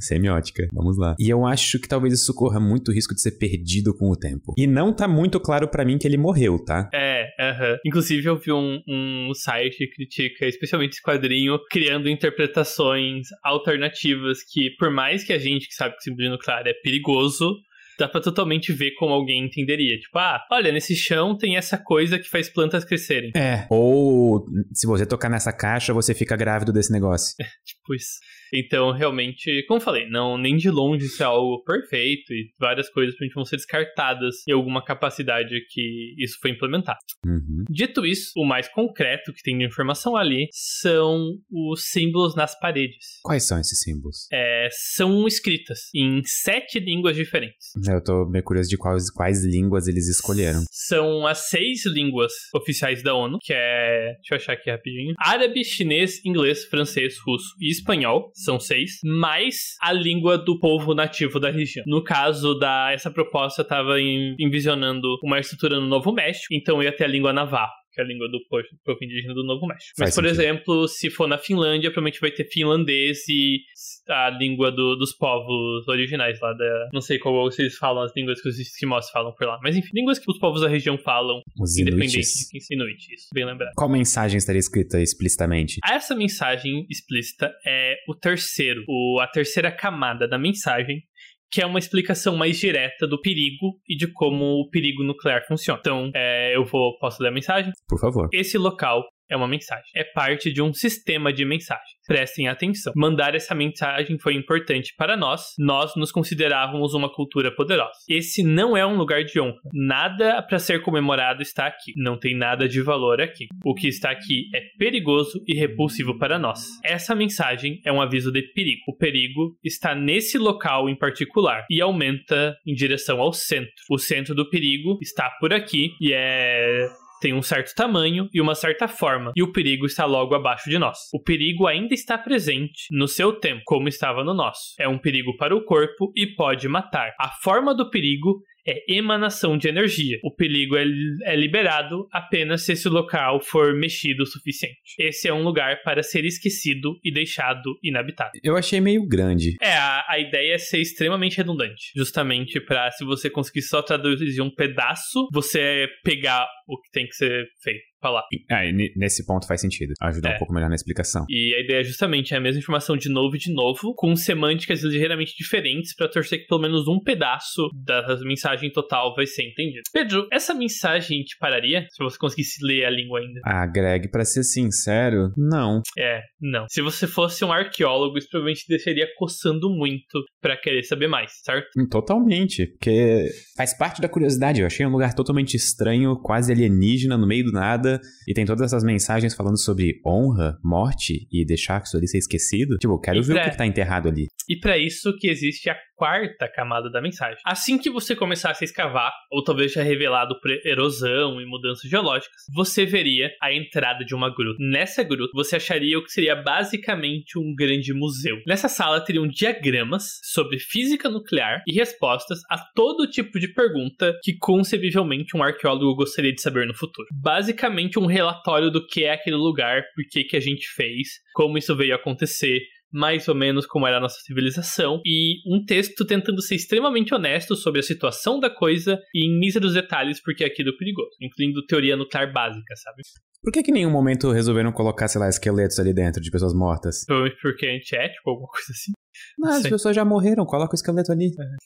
Semiótica. 0.00 0.68
Vamos 0.72 0.98
lá. 0.98 1.14
E 1.18 1.28
eu 1.28 1.46
acho 1.46 1.78
que 1.78 1.88
talvez 1.88 2.14
isso 2.14 2.34
corra 2.34 2.58
muito 2.58 2.92
risco 2.92 3.14
de 3.14 3.20
ser 3.20 3.32
perdido 3.32 3.94
com 3.96 4.10
o 4.10 4.16
tempo. 4.16 4.54
E 4.56 4.66
não 4.66 4.92
tá 4.92 5.06
muito 5.06 5.38
claro 5.40 5.68
pra 5.68 5.84
mim 5.84 5.98
que 5.98 6.06
ele 6.06 6.16
morreu, 6.16 6.58
tá? 6.58 6.88
É, 6.92 7.26
aham. 7.38 7.76
Inclusive, 7.84 8.26
eu 8.26 8.36
vi 8.36 8.52
um, 8.52 8.80
um 8.88 9.32
site 9.34 9.76
que 9.78 9.88
critica 9.88 10.46
especialmente 10.46 10.92
esse 10.92 11.02
quadrinho, 11.02 11.58
criando 11.70 12.08
interpretações 12.08 13.28
alternativas 13.42 14.38
que, 14.42 14.70
por 14.78 14.90
mais 14.90 15.24
que 15.24 15.32
a 15.32 15.38
gente 15.38 15.68
que 15.68 15.74
sabe 15.74 15.94
que 15.94 16.00
o 16.00 16.02
símbolo 16.02 16.30
nuclear 16.30 16.66
é 16.66 16.74
perigoso, 16.82 17.54
dá 18.00 18.08
pra 18.08 18.20
totalmente 18.20 18.72
ver 18.72 18.92
como 18.92 19.12
alguém 19.12 19.44
entenderia. 19.44 19.98
Tipo, 19.98 20.18
ah, 20.18 20.40
olha, 20.50 20.72
nesse 20.72 20.96
chão 20.96 21.36
tem 21.36 21.56
essa 21.56 21.78
coisa 21.78 22.18
que 22.18 22.28
faz 22.28 22.48
plantas 22.48 22.84
crescerem. 22.84 23.30
É. 23.36 23.66
Ou 23.70 24.46
se 24.72 24.86
você 24.86 25.04
tocar 25.06 25.28
nessa 25.28 25.52
caixa, 25.52 25.92
você 25.92 26.14
fica 26.14 26.36
grávido 26.36 26.72
desse 26.72 26.92
negócio. 26.92 27.34
Tipo 27.64 27.94
isso. 27.94 28.18
Então, 28.52 28.92
realmente, 28.92 29.64
como 29.66 29.78
eu 29.78 29.84
falei, 29.84 30.08
não 30.08 30.36
nem 30.36 30.56
de 30.56 30.70
longe 30.70 31.06
isso 31.06 31.22
é 31.22 31.26
algo 31.26 31.62
perfeito 31.64 32.32
e 32.32 32.50
várias 32.58 32.88
coisas 32.90 33.14
provavelmente 33.14 33.34
vão 33.34 33.44
ser 33.44 33.56
descartadas 33.56 34.36
em 34.48 34.52
alguma 34.52 34.84
capacidade 34.84 35.60
que 35.68 36.14
isso 36.18 36.38
foi 36.40 36.50
implementado. 36.50 36.98
Uhum. 37.24 37.64
Dito 37.68 38.04
isso, 38.04 38.32
o 38.36 38.44
mais 38.44 38.68
concreto 38.68 39.32
que 39.32 39.42
tem 39.42 39.58
de 39.58 39.64
informação 39.64 40.16
ali 40.16 40.48
são 40.52 41.36
os 41.50 41.84
símbolos 41.90 42.34
nas 42.34 42.58
paredes. 42.58 43.20
Quais 43.22 43.46
são 43.46 43.58
esses 43.58 43.80
símbolos? 43.80 44.26
É, 44.32 44.68
são 44.94 45.26
escritas 45.26 45.78
em 45.94 46.22
sete 46.24 46.78
línguas 46.80 47.16
diferentes. 47.16 47.70
Eu 47.86 48.02
tô 48.02 48.26
meio 48.26 48.44
curioso 48.44 48.68
de 48.68 48.76
quais, 48.76 49.10
quais 49.10 49.44
línguas 49.44 49.86
eles 49.86 50.08
escolheram. 50.08 50.64
São 50.70 51.26
as 51.26 51.48
seis 51.48 51.84
línguas 51.86 52.32
oficiais 52.54 53.02
da 53.02 53.14
ONU, 53.14 53.38
que 53.40 53.52
é. 53.52 54.14
Deixa 54.14 54.34
eu 54.34 54.36
achar 54.36 54.52
aqui 54.54 54.70
rapidinho: 54.70 55.14
árabe, 55.18 55.64
chinês, 55.64 56.24
inglês, 56.24 56.64
francês, 56.64 57.14
russo 57.24 57.54
e 57.60 57.70
espanhol. 57.70 58.30
São 58.44 58.58
seis. 58.58 59.00
Mais 59.04 59.76
a 59.80 59.92
língua 59.92 60.38
do 60.38 60.58
povo 60.58 60.94
nativo 60.94 61.38
da 61.38 61.50
região. 61.50 61.84
No 61.86 62.02
caso 62.02 62.54
da. 62.54 62.90
Essa 62.92 63.10
proposta 63.10 63.62
estava 63.62 64.00
envisionando 64.00 65.18
uma 65.22 65.38
estrutura 65.38 65.78
no 65.78 65.86
Novo 65.86 66.12
México, 66.12 66.52
então 66.52 66.82
ia 66.82 66.94
ter 66.94 67.04
a 67.04 67.08
língua 67.08 67.32
navarro. 67.32 67.79
Que 67.92 68.00
é 68.00 68.04
a 68.04 68.06
língua 68.06 68.28
do 68.28 68.38
povo 68.48 68.98
indígena 69.02 69.34
do 69.34 69.44
Novo 69.44 69.66
México. 69.66 69.92
Mas, 69.98 70.08
Faz 70.08 70.14
por 70.14 70.24
sentido. 70.24 70.40
exemplo, 70.40 70.88
se 70.88 71.10
for 71.10 71.26
na 71.26 71.38
Finlândia, 71.38 71.90
provavelmente 71.90 72.20
vai 72.20 72.30
ter 72.30 72.44
finlandês 72.44 73.28
e 73.28 73.60
a 74.08 74.30
língua 74.30 74.70
do, 74.70 74.96
dos 74.96 75.12
povos 75.16 75.86
originais 75.88 76.40
lá 76.40 76.52
da. 76.52 76.88
Não 76.92 77.00
sei 77.00 77.18
qual 77.18 77.34
vocês 77.34 77.76
falam, 77.76 78.02
as 78.02 78.12
línguas 78.16 78.40
que 78.40 78.48
os 78.48 78.58
esquimós 78.58 79.08
falam 79.10 79.32
por 79.34 79.46
lá. 79.46 79.58
Mas 79.62 79.76
enfim, 79.76 79.90
línguas 79.94 80.18
que 80.18 80.30
os 80.30 80.38
povos 80.38 80.60
da 80.60 80.68
região 80.68 80.98
falam. 80.98 81.40
Os 81.58 81.76
independente 81.78 82.20
de 82.20 82.48
quem 82.50 82.60
se 82.60 82.74
inuit, 82.74 83.14
isso, 83.14 83.28
bem 83.34 83.44
lembrado. 83.44 83.72
Qual 83.76 83.88
mensagem 83.90 84.38
estaria 84.38 84.58
escrita 84.58 85.00
explicitamente? 85.00 85.78
Essa 85.88 86.14
mensagem 86.14 86.86
explícita 86.88 87.52
é 87.66 87.96
o 88.08 88.14
terceiro, 88.14 88.84
o, 88.88 89.20
a 89.20 89.26
terceira 89.26 89.70
camada 89.70 90.26
da 90.26 90.38
mensagem, 90.38 91.02
que 91.50 91.60
é 91.60 91.66
uma 91.66 91.78
explicação 91.78 92.36
mais 92.36 92.58
direta 92.58 93.06
do 93.06 93.20
perigo 93.20 93.78
e 93.88 93.96
de 93.96 94.06
como 94.12 94.60
o 94.60 94.70
perigo 94.70 95.02
nuclear 95.02 95.44
funciona. 95.46 95.80
Então, 95.80 96.10
é, 96.14 96.56
eu 96.56 96.64
vou. 96.64 96.96
Posso 96.98 97.22
ler 97.22 97.30
a 97.30 97.32
mensagem? 97.32 97.72
Por 97.88 97.98
favor. 97.98 98.28
Esse 98.32 98.56
local 98.56 99.04
é 99.30 99.36
uma 99.36 99.48
mensagem. 99.48 99.84
É 99.94 100.04
parte 100.04 100.52
de 100.52 100.60
um 100.60 100.72
sistema 100.72 101.32
de 101.32 101.44
mensagens. 101.44 101.88
Prestem 102.06 102.48
atenção. 102.48 102.92
Mandar 102.96 103.34
essa 103.34 103.54
mensagem 103.54 104.18
foi 104.18 104.34
importante 104.34 104.92
para 104.96 105.16
nós. 105.16 105.54
Nós 105.58 105.94
nos 105.96 106.10
considerávamos 106.10 106.92
uma 106.92 107.12
cultura 107.12 107.54
poderosa. 107.54 107.92
Esse 108.08 108.42
não 108.42 108.76
é 108.76 108.84
um 108.84 108.96
lugar 108.96 109.22
de 109.24 109.40
honra. 109.40 109.60
Nada 109.72 110.42
para 110.42 110.58
ser 110.58 110.82
comemorado 110.82 111.42
está 111.42 111.66
aqui. 111.66 111.92
Não 111.96 112.18
tem 112.18 112.36
nada 112.36 112.68
de 112.68 112.82
valor 112.82 113.20
aqui. 113.20 113.46
O 113.64 113.74
que 113.74 113.88
está 113.88 114.10
aqui 114.10 114.48
é 114.54 114.60
perigoso 114.76 115.42
e 115.46 115.54
repulsivo 115.54 116.18
para 116.18 116.38
nós. 116.38 116.60
Essa 116.84 117.14
mensagem 117.14 117.80
é 117.84 117.92
um 117.92 118.00
aviso 118.00 118.32
de 118.32 118.42
perigo. 118.52 118.80
O 118.88 118.96
perigo 118.96 119.56
está 119.62 119.94
nesse 119.94 120.36
local 120.36 120.88
em 120.88 120.96
particular 120.96 121.64
e 121.70 121.80
aumenta 121.80 122.56
em 122.66 122.74
direção 122.74 123.20
ao 123.20 123.32
centro. 123.32 123.70
O 123.88 123.98
centro 123.98 124.34
do 124.34 124.48
perigo 124.48 124.98
está 125.00 125.30
por 125.38 125.52
aqui 125.52 125.92
e 126.00 126.12
é 126.12 126.88
tem 127.20 127.34
um 127.34 127.42
certo 127.42 127.74
tamanho 127.74 128.28
e 128.32 128.40
uma 128.40 128.54
certa 128.54 128.88
forma, 128.88 129.32
e 129.36 129.42
o 129.42 129.52
perigo 129.52 129.86
está 129.86 130.04
logo 130.04 130.34
abaixo 130.34 130.70
de 130.70 130.78
nós. 130.78 130.98
O 131.12 131.22
perigo 131.22 131.66
ainda 131.66 131.94
está 131.94 132.16
presente 132.16 132.86
no 132.90 133.06
seu 133.06 133.32
tempo, 133.32 133.62
como 133.66 133.88
estava 133.88 134.24
no 134.24 134.34
nosso. 134.34 134.74
É 134.78 134.88
um 134.88 134.98
perigo 134.98 135.36
para 135.36 135.54
o 135.54 135.64
corpo 135.64 136.12
e 136.16 136.26
pode 136.26 136.66
matar. 136.68 137.12
A 137.20 137.28
forma 137.42 137.74
do 137.74 137.90
perigo 137.90 138.42
é 138.70 138.84
emanação 138.88 139.58
de 139.58 139.68
energia. 139.68 140.18
O 140.22 140.34
perigo 140.34 140.76
é, 140.76 140.84
é, 141.24 141.36
liberado 141.36 142.06
apenas 142.12 142.62
se 142.62 142.72
esse 142.72 142.88
local 142.88 143.40
for 143.40 143.74
mexido 143.74 144.22
o 144.22 144.26
suficiente. 144.26 144.94
Esse 144.98 145.28
é 145.28 145.34
um 145.34 145.42
lugar 145.42 145.82
para 145.82 146.02
ser 146.02 146.24
esquecido 146.24 146.98
e 147.02 147.12
deixado 147.12 147.78
inabitado. 147.82 148.32
Eu 148.42 148.56
achei 148.56 148.80
meio 148.80 149.06
grande. 149.06 149.56
É, 149.60 149.72
a, 149.72 150.04
a 150.08 150.18
ideia 150.18 150.54
é 150.54 150.58
ser 150.58 150.80
extremamente 150.80 151.36
redundante. 151.36 151.90
Justamente 151.96 152.60
para, 152.60 152.90
se 152.92 153.04
você 153.04 153.28
conseguir 153.28 153.62
só 153.62 153.82
traduzir 153.82 154.40
um 154.40 154.50
pedaço, 154.50 155.28
você 155.32 155.88
pegar 156.04 156.46
o 156.66 156.80
que 156.80 156.90
tem 156.90 157.06
que 157.06 157.14
ser 157.14 157.48
feito 157.62 157.89
falar. 158.00 158.22
É, 158.50 158.72
nesse 158.96 159.24
ponto 159.26 159.46
faz 159.46 159.60
sentido. 159.60 159.92
Ajuda 160.00 160.30
é. 160.30 160.34
um 160.34 160.38
pouco 160.38 160.52
melhor 160.52 160.68
na 160.68 160.74
explicação. 160.74 161.24
E 161.28 161.54
a 161.54 161.60
ideia 161.60 161.80
é 161.80 161.84
justamente 161.84 162.34
a 162.34 162.40
mesma 162.40 162.58
informação 162.58 162.96
de 162.96 163.08
novo 163.08 163.36
e 163.36 163.38
de 163.38 163.52
novo, 163.52 163.94
com 163.94 164.14
semânticas 164.16 164.82
ligeiramente 164.82 165.34
diferentes 165.36 165.94
para 165.94 166.08
torcer 166.08 166.40
que 166.40 166.46
pelo 166.46 166.60
menos 166.60 166.88
um 166.88 166.98
pedaço 167.00 167.68
da 167.74 168.18
mensagem 168.22 168.70
total 168.72 169.14
vai 169.14 169.26
ser 169.26 169.44
entendido. 169.44 169.82
Pedro, 169.92 170.26
essa 170.32 170.54
mensagem 170.54 171.22
te 171.22 171.36
pararia 171.38 171.86
se 171.90 172.02
você 172.02 172.18
conseguisse 172.18 172.64
ler 172.64 172.84
a 172.84 172.90
língua 172.90 173.20
ainda? 173.20 173.40
Ah, 173.44 173.66
Greg, 173.66 174.10
para 174.10 174.24
ser 174.24 174.42
sincero, 174.42 175.32
não. 175.36 175.82
É, 175.98 176.22
não. 176.40 176.66
Se 176.68 176.80
você 176.80 177.06
fosse 177.06 177.44
um 177.44 177.52
arqueólogo, 177.52 178.18
isso 178.18 178.28
provavelmente 178.30 178.64
deixaria 178.68 179.06
coçando 179.16 179.70
muito 179.70 180.24
para 180.40 180.56
querer 180.56 180.82
saber 180.84 181.08
mais, 181.08 181.32
certo? 181.44 181.68
Hum, 181.76 181.86
totalmente, 181.88 182.66
porque 182.66 183.30
faz 183.56 183.76
parte 183.76 184.00
da 184.00 184.08
curiosidade. 184.08 184.60
Eu 184.60 184.66
achei 184.66 184.86
um 184.86 184.90
lugar 184.90 185.14
totalmente 185.14 185.54
estranho, 185.54 186.16
quase 186.16 186.52
alienígena, 186.52 187.16
no 187.16 187.26
meio 187.26 187.44
do 187.44 187.52
nada 187.52 187.89
e 188.28 188.34
tem 188.34 188.44
todas 188.44 188.62
essas 188.62 188.84
mensagens 188.84 189.34
falando 189.34 189.58
sobre 189.58 190.00
honra, 190.06 190.58
morte 190.62 191.26
e 191.32 191.44
deixar 191.44 191.82
isso 191.82 191.96
ali 191.96 192.06
ser 192.06 192.18
esquecido. 192.18 192.76
Tipo, 192.78 192.94
eu 192.94 193.00
quero 193.00 193.18
e 193.18 193.22
ver 193.22 193.34
pra... 193.34 193.46
o 193.46 193.50
que 193.50 193.56
tá 193.56 193.66
enterrado 193.66 194.08
ali. 194.08 194.26
E 194.48 194.58
para 194.58 194.76
isso 194.76 195.16
que 195.16 195.28
existe 195.28 195.70
a 195.70 195.76
quarta 196.00 196.48
camada 196.48 196.90
da 196.90 197.02
mensagem. 197.02 197.36
Assim 197.44 197.76
que 197.76 197.90
você 197.90 198.16
começasse 198.16 198.64
a 198.64 198.66
escavar, 198.66 199.12
ou 199.30 199.44
talvez 199.44 199.70
já 199.70 199.82
revelado 199.82 200.40
por 200.40 200.50
erosão 200.64 201.38
e 201.40 201.44
mudanças 201.44 201.90
geológicas, 201.90 202.42
você 202.54 202.86
veria 202.86 203.30
a 203.42 203.52
entrada 203.52 204.02
de 204.02 204.14
uma 204.14 204.34
gruta. 204.34 204.56
Nessa 204.58 205.02
gruta, 205.02 205.30
você 205.34 205.56
acharia 205.56 205.98
o 205.98 206.02
que 206.02 206.10
seria 206.10 206.34
basicamente 206.34 207.38
um 207.38 207.54
grande 207.54 207.92
museu. 207.92 208.38
Nessa 208.46 208.66
sala 208.66 209.04
teriam 209.04 209.28
diagramas 209.28 210.20
sobre 210.22 210.58
física 210.58 211.10
nuclear 211.10 211.62
e 211.66 211.74
respostas 211.74 212.40
a 212.50 212.56
todo 212.74 213.06
tipo 213.06 213.38
de 213.38 213.52
pergunta 213.52 214.18
que 214.22 214.38
concebivelmente 214.38 215.36
um 215.36 215.42
arqueólogo 215.42 215.94
gostaria 215.94 216.32
de 216.32 216.40
saber 216.40 216.66
no 216.66 216.74
futuro. 216.74 217.06
Basicamente 217.12 217.70
um 217.98 218.06
relatório 218.06 218.70
do 218.70 218.86
que 218.86 219.04
é 219.04 219.12
aquele 219.12 219.36
lugar, 219.36 219.82
por 219.94 220.04
que 220.10 220.24
que 220.24 220.36
a 220.36 220.40
gente 220.40 220.66
fez, 220.74 221.08
como 221.34 221.56
isso 221.56 221.76
veio 221.76 221.94
acontecer, 221.94 222.60
mais 222.92 223.28
ou 223.28 223.34
menos 223.34 223.66
como 223.66 223.86
era 223.86 223.98
a 223.98 224.00
nossa 224.00 224.20
civilização, 224.20 225.00
e 225.06 225.36
um 225.46 225.64
texto 225.64 226.04
tentando 226.04 226.42
ser 226.42 226.56
extremamente 226.56 227.14
honesto 227.14 227.54
sobre 227.54 227.80
a 227.80 227.84
situação 227.84 228.40
da 228.40 228.50
coisa 228.50 229.00
e 229.14 229.26
em 229.26 229.38
míseros 229.38 229.74
detalhes 229.74 230.20
porque 230.20 230.44
aquilo 230.44 230.70
é 230.70 230.76
perigoso, 230.76 231.16
incluindo 231.20 231.64
teoria 231.66 231.96
nuclear 231.96 232.32
básica, 232.32 232.74
sabe? 232.76 233.02
Por 233.42 233.52
que 233.52 233.62
que 233.62 233.70
em 233.70 233.74
nenhum 233.74 233.90
momento 233.90 234.30
resolveram 234.30 234.70
colocar, 234.70 235.08
sei 235.08 235.20
lá, 235.20 235.28
esqueletos 235.28 235.78
ali 235.78 235.94
dentro 235.94 236.20
de 236.20 236.30
pessoas 236.30 236.52
mortas? 236.52 237.04
Provavelmente 237.06 237.40
porque 237.40 237.66
é 237.66 237.76
antiético, 237.76 238.30
alguma 238.30 238.48
coisa 238.48 238.72
assim. 238.72 238.92
Não, 239.38 239.50
as 239.50 239.62
pessoas 239.62 239.96
já 239.96 240.04
morreram, 240.04 240.44
coloca 240.44 240.72
o 240.72 240.74
esqueleto 240.74 241.12
ali. 241.12 241.26
É. 241.26 241.56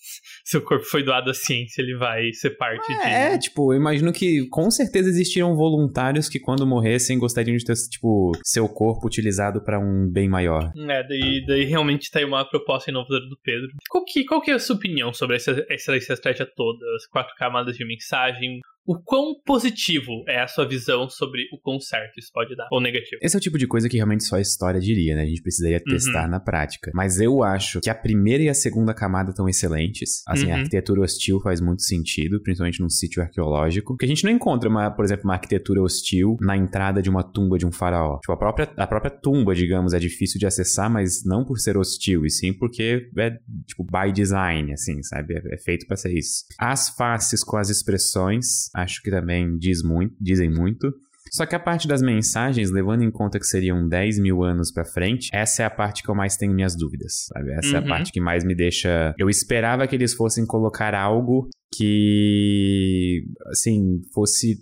Se 0.45 0.57
o 0.57 0.63
corpo 0.63 0.85
foi 0.85 1.03
doado 1.03 1.31
à 1.31 1.35
ciência, 1.35 1.83
ele 1.83 1.97
vai 1.97 2.33
ser 2.33 2.51
parte 2.51 2.93
é, 2.93 2.97
de. 2.97 3.07
É, 3.07 3.39
tipo, 3.39 3.73
eu 3.73 3.79
imagino 3.79 4.13
que 4.13 4.47
com 4.49 4.71
certeza 4.71 5.09
existiram 5.09 5.55
voluntários 5.57 6.29
que 6.29 6.39
quando 6.39 6.67
morressem 6.67 7.19
gostariam 7.19 7.57
de 7.57 7.65
ter, 7.65 7.75
tipo, 7.75 8.33
seu 8.45 8.69
corpo 8.69 9.07
utilizado 9.07 9.63
para 9.63 9.79
um 9.79 10.11
bem 10.11 10.29
maior. 10.29 10.73
É, 10.77 11.03
daí, 11.07 11.45
daí 11.47 11.65
realmente 11.65 12.11
tá 12.11 12.19
aí 12.19 12.25
uma 12.25 12.49
proposta 12.49 12.91
inovadora 12.91 13.27
do 13.29 13.39
Pedro. 13.43 13.69
Qual 13.89 14.05
que, 14.05 14.25
qual 14.25 14.41
que 14.41 14.51
é 14.51 14.55
a 14.55 14.59
sua 14.59 14.77
opinião 14.77 15.13
sobre 15.13 15.37
essa, 15.37 15.65
essa 15.69 15.97
estratégia 15.97 16.47
toda? 16.47 16.85
As 16.97 17.07
quatro 17.07 17.35
camadas 17.37 17.77
de 17.77 17.85
mensagem, 17.85 18.61
o 18.87 18.99
quão 19.03 19.35
positivo 19.45 20.25
é 20.29 20.41
a 20.41 20.47
sua 20.47 20.67
visão 20.69 21.09
sobre 21.09 21.43
o 21.53 21.59
quão 21.59 21.81
certo 21.81 22.19
isso 22.19 22.31
pode 22.33 22.55
dar, 22.55 22.69
ou 22.71 22.81
negativo. 22.81 23.19
Esse 23.23 23.35
é 23.35 23.39
o 23.39 23.41
tipo 23.41 23.59
de 23.59 23.67
coisa 23.67 23.89
que 23.89 23.97
realmente 23.97 24.25
só 24.25 24.37
a 24.37 24.41
história 24.41 24.81
diria, 24.81 25.15
né? 25.15 25.23
A 25.23 25.27
gente 25.27 25.43
precisaria 25.43 25.79
uhum. 25.79 25.93
testar 25.93 26.29
na 26.29 26.39
prática. 26.39 26.91
Mas 26.95 27.19
eu 27.19 27.43
acho 27.43 27.81
que 27.81 27.89
a 27.89 27.95
primeira 27.95 28.43
e 28.43 28.49
a 28.49 28.55
segunda 28.55 28.93
camada 28.93 29.31
estão 29.31 29.49
excelentes. 29.49 30.23
Assim, 30.29 30.47
uhum. 30.47 30.53
a 30.53 30.57
arquitetura 30.57 31.01
hostil 31.01 31.41
faz 31.41 31.61
muito 31.61 31.83
sentido, 31.83 32.41
principalmente 32.43 32.81
num 32.81 32.91
sítio 32.91 33.23
arqueológico, 33.23 33.97
que 33.97 34.05
a 34.05 34.09
gente 34.09 34.25
não 34.25 34.31
encontra, 34.31 34.69
uma, 34.69 34.91
por 34.91 35.05
exemplo, 35.05 35.25
uma 35.25 35.35
arquitetura 35.35 35.83
hostil 35.83 36.37
na 36.41 36.57
entrada 36.57 37.01
de 37.01 37.09
uma 37.09 37.23
tumba 37.23 37.57
de 37.57 37.67
um 37.67 37.73
faraó. 37.73 38.19
Tipo, 38.19 38.33
a 38.33 38.37
própria, 38.37 38.71
a 38.77 38.87
própria 38.87 39.11
tumba, 39.11 39.55
digamos, 39.55 39.95
é 39.95 39.99
difícil 39.99 40.39
de 40.39 40.47
acessar, 40.47 40.91
mas 40.91 41.25
não 41.25 41.45
por 41.45 41.59
ser 41.59 41.79
hostil, 41.79 42.27
e 42.27 42.31
sim 42.31 42.53
porque 42.53 43.09
é, 43.17 43.31
tipo, 43.67 43.85
by 43.85 44.13
design, 44.13 44.73
assim, 44.73 45.03
sabe? 45.03 45.35
É, 45.35 45.55
é 45.55 45.59
feito 45.59 45.87
para 45.87 45.97
ser 45.97 46.13
isso. 46.13 46.45
As 46.59 46.91
faces 46.91 47.43
com 47.43 47.57
as 47.57 47.71
expressões 47.71 48.74
acho 48.75 49.03
que 49.03 49.11
também 49.11 49.57
diz 49.59 49.83
muito, 49.83 50.15
dizem 50.21 50.51
muito. 50.51 50.93
Só 51.33 51.45
que 51.45 51.55
a 51.55 51.59
parte 51.59 51.89
das 51.89 52.01
mensagens, 52.01 52.71
levando 52.71 53.03
em 53.03 53.11
conta 53.11 53.41
que 53.41 53.47
seriam 53.47 53.89
10 53.89 54.21
mil 54.21 54.45
anos 54.45 54.71
pra 54.71 54.85
frente, 54.85 55.31
essa 55.33 55.63
é 55.63 55.67
a 55.67 55.71
parte 55.71 56.03
que 56.03 56.09
eu 56.09 56.15
mais 56.15 56.37
tenho 56.37 56.55
minhas 56.55 56.77
dúvidas, 56.77 57.27
sabe? 57.27 57.51
Essa 57.53 57.69
uhum. 57.71 57.75
é 57.75 57.79
a 57.79 57.83
uhum. 57.83 57.89
parte 57.89 58.13
que 58.13 58.21
mais 58.21 58.45
me 58.45 58.55
deixa. 58.55 59.13
Eu 59.19 59.29
esperava 59.29 59.87
que 59.87 59.97
eles 59.97 60.15
fossem 60.15 60.47
colocar 60.47 60.95
algo 60.95 61.49
que, 61.77 63.25
assim, 63.47 64.01
fosse 64.13 64.59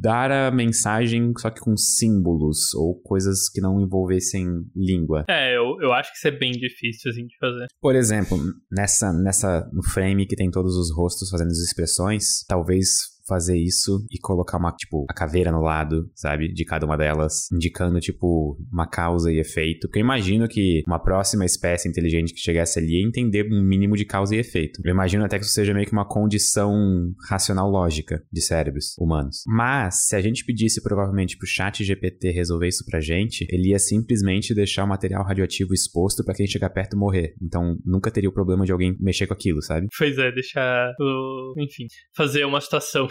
dar 0.00 0.30
a 0.30 0.50
mensagem 0.50 1.32
só 1.38 1.50
que 1.50 1.60
com 1.60 1.76
símbolos 1.76 2.72
ou 2.74 2.98
coisas 3.02 3.50
que 3.50 3.60
não 3.60 3.78
envolvessem 3.80 4.46
língua. 4.74 5.24
É, 5.28 5.54
eu, 5.56 5.76
eu 5.82 5.92
acho 5.92 6.10
que 6.10 6.16
isso 6.16 6.28
é 6.28 6.38
bem 6.38 6.52
difícil, 6.52 7.10
assim, 7.10 7.26
de 7.26 7.36
fazer. 7.38 7.66
Por 7.82 7.94
exemplo, 7.94 8.38
nessa, 8.72 9.12
nessa, 9.12 9.68
no 9.72 9.82
frame 9.82 10.26
que 10.26 10.36
tem 10.36 10.50
todos 10.50 10.74
os 10.76 10.94
rostos 10.96 11.28
fazendo 11.28 11.48
as 11.48 11.58
expressões, 11.58 12.44
talvez 12.48 13.13
fazer 13.26 13.56
isso 13.56 14.04
e 14.10 14.18
colocar 14.18 14.58
uma, 14.58 14.72
tipo, 14.72 15.06
a 15.08 15.14
caveira 15.14 15.50
no 15.50 15.60
lado, 15.60 16.10
sabe? 16.14 16.52
De 16.52 16.64
cada 16.64 16.86
uma 16.86 16.96
delas, 16.96 17.48
indicando, 17.52 18.00
tipo, 18.00 18.56
uma 18.72 18.86
causa 18.86 19.32
e 19.32 19.38
efeito. 19.38 19.88
Porque 19.88 19.98
eu 19.98 20.04
imagino 20.04 20.48
que 20.48 20.82
uma 20.86 20.98
próxima 20.98 21.44
espécie 21.44 21.88
inteligente 21.88 22.32
que 22.32 22.40
chegasse 22.40 22.78
ali 22.78 23.00
ia 23.00 23.06
entender 23.06 23.46
um 23.50 23.62
mínimo 23.62 23.96
de 23.96 24.04
causa 24.04 24.34
e 24.34 24.38
efeito. 24.38 24.80
Eu 24.84 24.90
imagino 24.90 25.24
até 25.24 25.38
que 25.38 25.44
isso 25.44 25.54
seja 25.54 25.74
meio 25.74 25.86
que 25.86 25.92
uma 25.92 26.06
condição 26.06 26.72
racional 27.28 27.68
lógica 27.68 28.22
de 28.32 28.40
cérebros 28.40 28.94
humanos. 28.98 29.42
Mas, 29.46 30.06
se 30.06 30.16
a 30.16 30.20
gente 30.20 30.44
pedisse 30.44 30.82
provavelmente 30.82 31.36
pro 31.36 31.46
chat 31.46 31.82
GPT 31.82 32.30
resolver 32.30 32.68
isso 32.68 32.84
pra 32.84 33.00
gente, 33.00 33.46
ele 33.50 33.70
ia 33.70 33.78
simplesmente 33.78 34.54
deixar 34.54 34.84
o 34.84 34.88
material 34.88 35.24
radioativo 35.24 35.72
exposto 35.72 36.24
para 36.24 36.34
quem 36.34 36.46
chegar 36.46 36.70
perto 36.70 36.96
morrer. 36.96 37.34
Então, 37.42 37.76
nunca 37.84 38.10
teria 38.10 38.28
o 38.28 38.32
problema 38.32 38.64
de 38.64 38.72
alguém 38.72 38.96
mexer 39.00 39.26
com 39.26 39.34
aquilo, 39.34 39.62
sabe? 39.62 39.86
Pois 39.96 40.18
é, 40.18 40.30
deixar 40.32 40.92
o... 41.00 41.54
Enfim, 41.58 41.86
fazer 42.14 42.44
uma 42.44 42.60
situação 42.60 43.08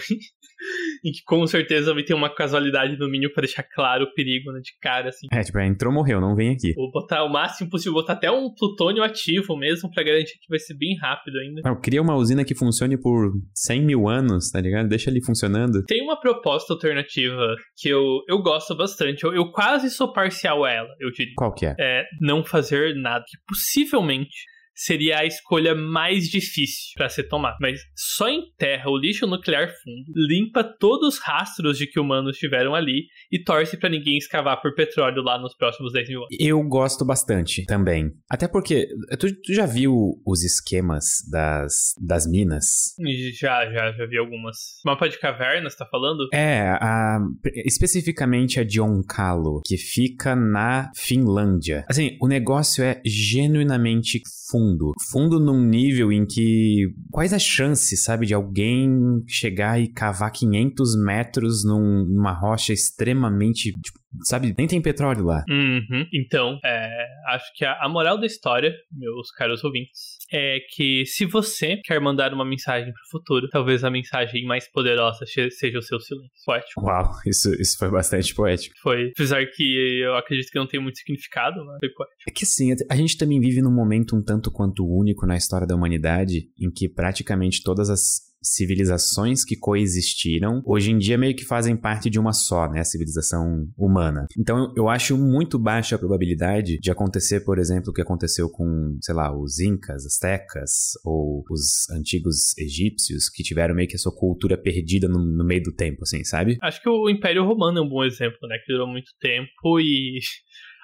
e 1.04 1.12
que 1.12 1.24
com 1.26 1.46
certeza 1.46 1.94
vai 1.94 2.04
ter 2.04 2.14
uma 2.14 2.34
casualidade 2.34 2.98
no 2.98 3.10
mínimo 3.10 3.34
pra 3.34 3.42
deixar 3.42 3.64
claro 3.64 4.06
o 4.06 4.14
perigo, 4.14 4.52
né, 4.52 4.60
de 4.62 4.72
cara, 4.82 5.10
assim. 5.10 5.28
É, 5.32 5.42
tipo, 5.42 5.60
entrou, 5.60 5.94
morreu, 5.94 6.22
não 6.22 6.36
vem 6.36 6.52
aqui. 6.54 6.74
Vou 6.74 6.92
botar 6.92 7.24
o 7.24 7.30
máximo 7.30 7.70
possível, 7.70 7.94
botar 7.94 8.14
até 8.14 8.32
um 8.32 8.54
plutônio 8.54 9.04
ativo 9.04 9.58
mesmo 9.58 9.90
pra 9.92 10.04
garantir 10.04 10.34
que 10.34 10.50
vai 10.50 10.60
ser 10.60 10.76
bem 10.76 10.96
rápido 10.98 11.38
ainda. 11.40 11.62
Não, 11.66 11.80
cria 11.80 12.02
uma 12.02 12.16
usina 12.16 12.44
que 12.46 12.56
funcione 12.56 13.00
por 13.00 13.32
100 13.54 13.86
mil 13.86 14.08
anos, 14.08 14.50
tá 14.50 14.62
ligado? 14.62 14.88
Deixa 14.88 15.10
ele 15.10 15.24
funcionando. 15.24 15.84
Tem 15.86 16.02
uma 16.02 16.20
proposta 16.20 16.74
alternativa 16.74 17.56
que 17.78 17.90
eu, 17.90 18.22
eu 18.28 18.42
gosto 18.42 18.76
bastante, 18.76 19.24
eu, 19.24 19.34
eu 19.34 19.52
quase 19.52 19.90
sou 19.90 20.12
parcial 20.14 20.64
a 20.64 20.72
ela, 20.72 20.90
eu 21.00 21.12
diria. 21.12 21.34
Qual 21.38 21.54
que 21.54 21.66
é? 21.66 21.76
É 21.80 22.04
não 22.22 22.44
fazer 22.44 22.96
nada, 22.96 23.24
que 23.28 23.38
possivelmente 23.48 24.53
seria 24.76 25.20
a 25.20 25.26
escolha 25.26 25.76
mais 25.76 26.30
difícil 26.30 26.94
para 26.96 27.10
ser 27.10 27.24
tomada. 27.24 27.58
Mas 27.62 27.82
só 27.96 28.30
enterra 28.30 28.90
o 28.90 28.98
lixo 28.98 29.28
nuclear 29.28 29.68
fundo, 29.68 30.12
limpa 30.16 30.64
todos 30.64 31.16
os 31.16 31.20
rastros 31.20 31.78
de 31.78 31.88
que 31.88 32.00
humanos 32.00 32.36
estiveram 32.36 32.74
ali 32.76 33.08
e 33.32 33.44
torce 33.44 33.78
para 33.78 33.90
ninguém 33.90 34.18
escavar 34.18 34.62
por 34.62 34.74
petróleo 34.74 35.22
lá 35.22 35.40
nos 35.40 35.56
próximos 35.56 35.94
10 35.94 36.10
mil 36.10 36.20
anos. 36.20 36.36
Eu 36.40 36.62
gosto 36.64 37.06
bastante 37.06 37.66
também. 37.66 38.12
Até 38.30 38.48
porque, 38.48 38.88
tu, 39.20 39.28
tu 39.42 39.54
já 39.54 39.66
viu 39.66 39.94
os 40.26 40.44
esquemas 40.44 41.06
das, 41.30 41.94
das 42.02 42.26
minas? 42.28 42.94
Já, 43.40 43.70
já, 43.72 43.92
já 43.92 44.06
vi 44.06 44.18
algumas. 44.18 44.58
Mapa 44.86 45.08
de 45.08 45.20
cavernas, 45.20 45.76
tá 45.76 45.86
falando? 45.86 46.28
É, 46.34 46.62
a, 46.80 47.20
especificamente 47.66 48.60
a 48.60 48.64
de 48.64 48.82
Onkalo, 48.82 49.62
que 49.66 49.78
fica 49.78 50.36
na 50.36 50.92
Finlândia. 50.96 51.86
Assim, 51.90 52.18
o 52.22 52.28
negócio 52.28 52.84
é 52.84 53.02
genuinamente 53.06 54.22
fundo. 54.50 54.63
Fundo 55.12 55.40
num 55.40 55.62
nível 55.62 56.12
em 56.12 56.26
que. 56.26 56.88
Quais 57.12 57.34
as 57.34 57.44
chances, 57.44 58.04
sabe, 58.04 58.26
de 58.26 58.34
alguém 58.34 58.90
chegar 59.28 59.80
e 59.80 59.92
cavar 59.92 60.32
500 60.32 60.96
metros 61.04 61.64
num, 61.66 62.06
numa 62.06 62.34
rocha 62.34 62.74
extremamente. 62.74 63.72
Tipo, 63.72 64.00
sabe, 64.24 64.54
nem 64.58 64.68
tem 64.68 64.82
petróleo 64.82 65.26
lá. 65.26 65.44
Uhum. 65.50 66.06
Então, 66.14 66.60
é, 66.64 67.06
acho 67.30 67.46
que 67.56 67.66
a, 67.66 67.78
a, 67.82 67.90
moral 67.90 68.20
da 68.20 68.26
história, 68.26 68.72
meus 68.92 69.32
caros 69.32 69.64
ouvintes, 69.64 70.13
é 70.34 70.60
que 70.70 71.06
se 71.06 71.26
você 71.26 71.78
quer 71.84 72.02
mandar 72.02 72.34
uma 72.34 72.44
mensagem 72.44 72.92
pro 72.92 73.10
futuro, 73.12 73.48
talvez 73.50 73.84
a 73.84 73.92
mensagem 73.92 74.44
mais 74.46 74.68
poderosa 74.70 75.26
seja 75.26 75.78
o 75.78 75.82
seu 75.82 76.00
silêncio. 76.00 76.32
Poético. 76.46 76.82
Uau, 76.82 77.12
isso, 77.28 77.54
isso 77.62 77.78
foi 77.78 77.90
bastante 77.90 78.34
poético. 78.34 78.76
Foi, 78.82 79.12
apesar 79.16 79.46
que 79.46 80.02
eu 80.02 80.16
acredito 80.16 80.50
que 80.50 80.58
não 80.58 80.68
tem 80.68 80.82
muito 80.82 80.98
significado, 80.98 81.64
mas 81.66 81.78
foi 81.80 81.90
poético. 81.90 82.24
É 82.28 82.32
que 82.32 82.44
assim, 82.44 82.74
a 82.90 82.96
gente 82.96 83.18
também 83.18 83.40
vive 83.40 83.62
num 83.62 83.74
momento 83.74 84.16
um 84.16 84.24
tanto 84.24 84.52
quanto 84.52 84.86
único 84.86 85.26
na 85.26 85.38
história 85.38 85.68
da 85.68 85.76
humanidade, 85.76 86.50
em 86.60 86.72
que 86.72 86.90
praticamente 86.90 87.62
todas 87.64 87.90
as 87.90 88.33
civilizações 88.44 89.46
que 89.46 89.56
coexistiram, 89.56 90.62
hoje 90.66 90.92
em 90.92 90.98
dia 90.98 91.18
meio 91.18 91.36
que 91.36 91.46
fazem 91.46 91.76
parte 91.76 92.10
de 92.10 92.20
uma 92.20 92.34
só, 92.34 92.70
né? 92.70 92.82
A 92.82 92.86
civilização 92.86 93.68
humana. 93.78 94.28
Então 94.38 94.74
eu 94.76 94.90
acho 94.90 95.18
muito 95.18 95.58
baixa 95.58 95.96
a 95.96 96.00
probabilidade 96.00 96.78
de 96.80 96.92
acontecer, 96.92 97.42
por 97.42 97.58
exemplo, 97.58 97.92
o 97.92 97.94
que 97.94 98.02
aconteceu 98.02 98.50
com, 98.50 98.98
sei 99.02 99.16
lá, 99.16 99.36
os 99.36 99.60
incas, 99.60 100.06
astecas 100.06 100.92
ou 101.06 101.44
os 101.50 101.90
antigos 101.90 102.58
egípcios 102.58 103.30
que 103.30 103.44
tiveram 103.44 103.76
meio 103.76 103.88
que 103.88 103.96
a 103.96 104.00
sua 104.00 104.14
cultura 104.14 104.58
perdida 104.58 105.08
no, 105.08 105.20
no 105.20 105.46
meio 105.46 105.64
do 105.64 105.74
tempo, 105.74 106.04
assim, 106.04 106.24
sabe? 106.24 106.58
Acho 106.62 106.82
que 106.82 106.90
o 106.90 107.10
Império 107.10 107.46
Romano 107.46 107.80
é 107.80 107.82
um 107.82 107.90
bom 107.90 108.04
exemplo, 108.04 108.38
né? 108.48 108.58
Que 108.66 108.74
durou 108.74 108.88
muito 108.88 109.12
tempo 109.20 109.80
e 109.80 110.20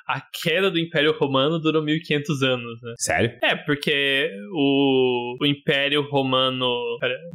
a 0.10 0.20
queda 0.42 0.72
do 0.72 0.80
Império 0.80 1.16
Romano 1.16 1.60
durou 1.60 1.84
1500 1.84 2.42
anos, 2.42 2.82
né? 2.82 2.94
Sério? 2.98 3.38
É, 3.44 3.56
porque 3.56 4.32
o, 4.52 5.38
o 5.40 5.46
Império 5.46 6.02
Romano 6.10 6.68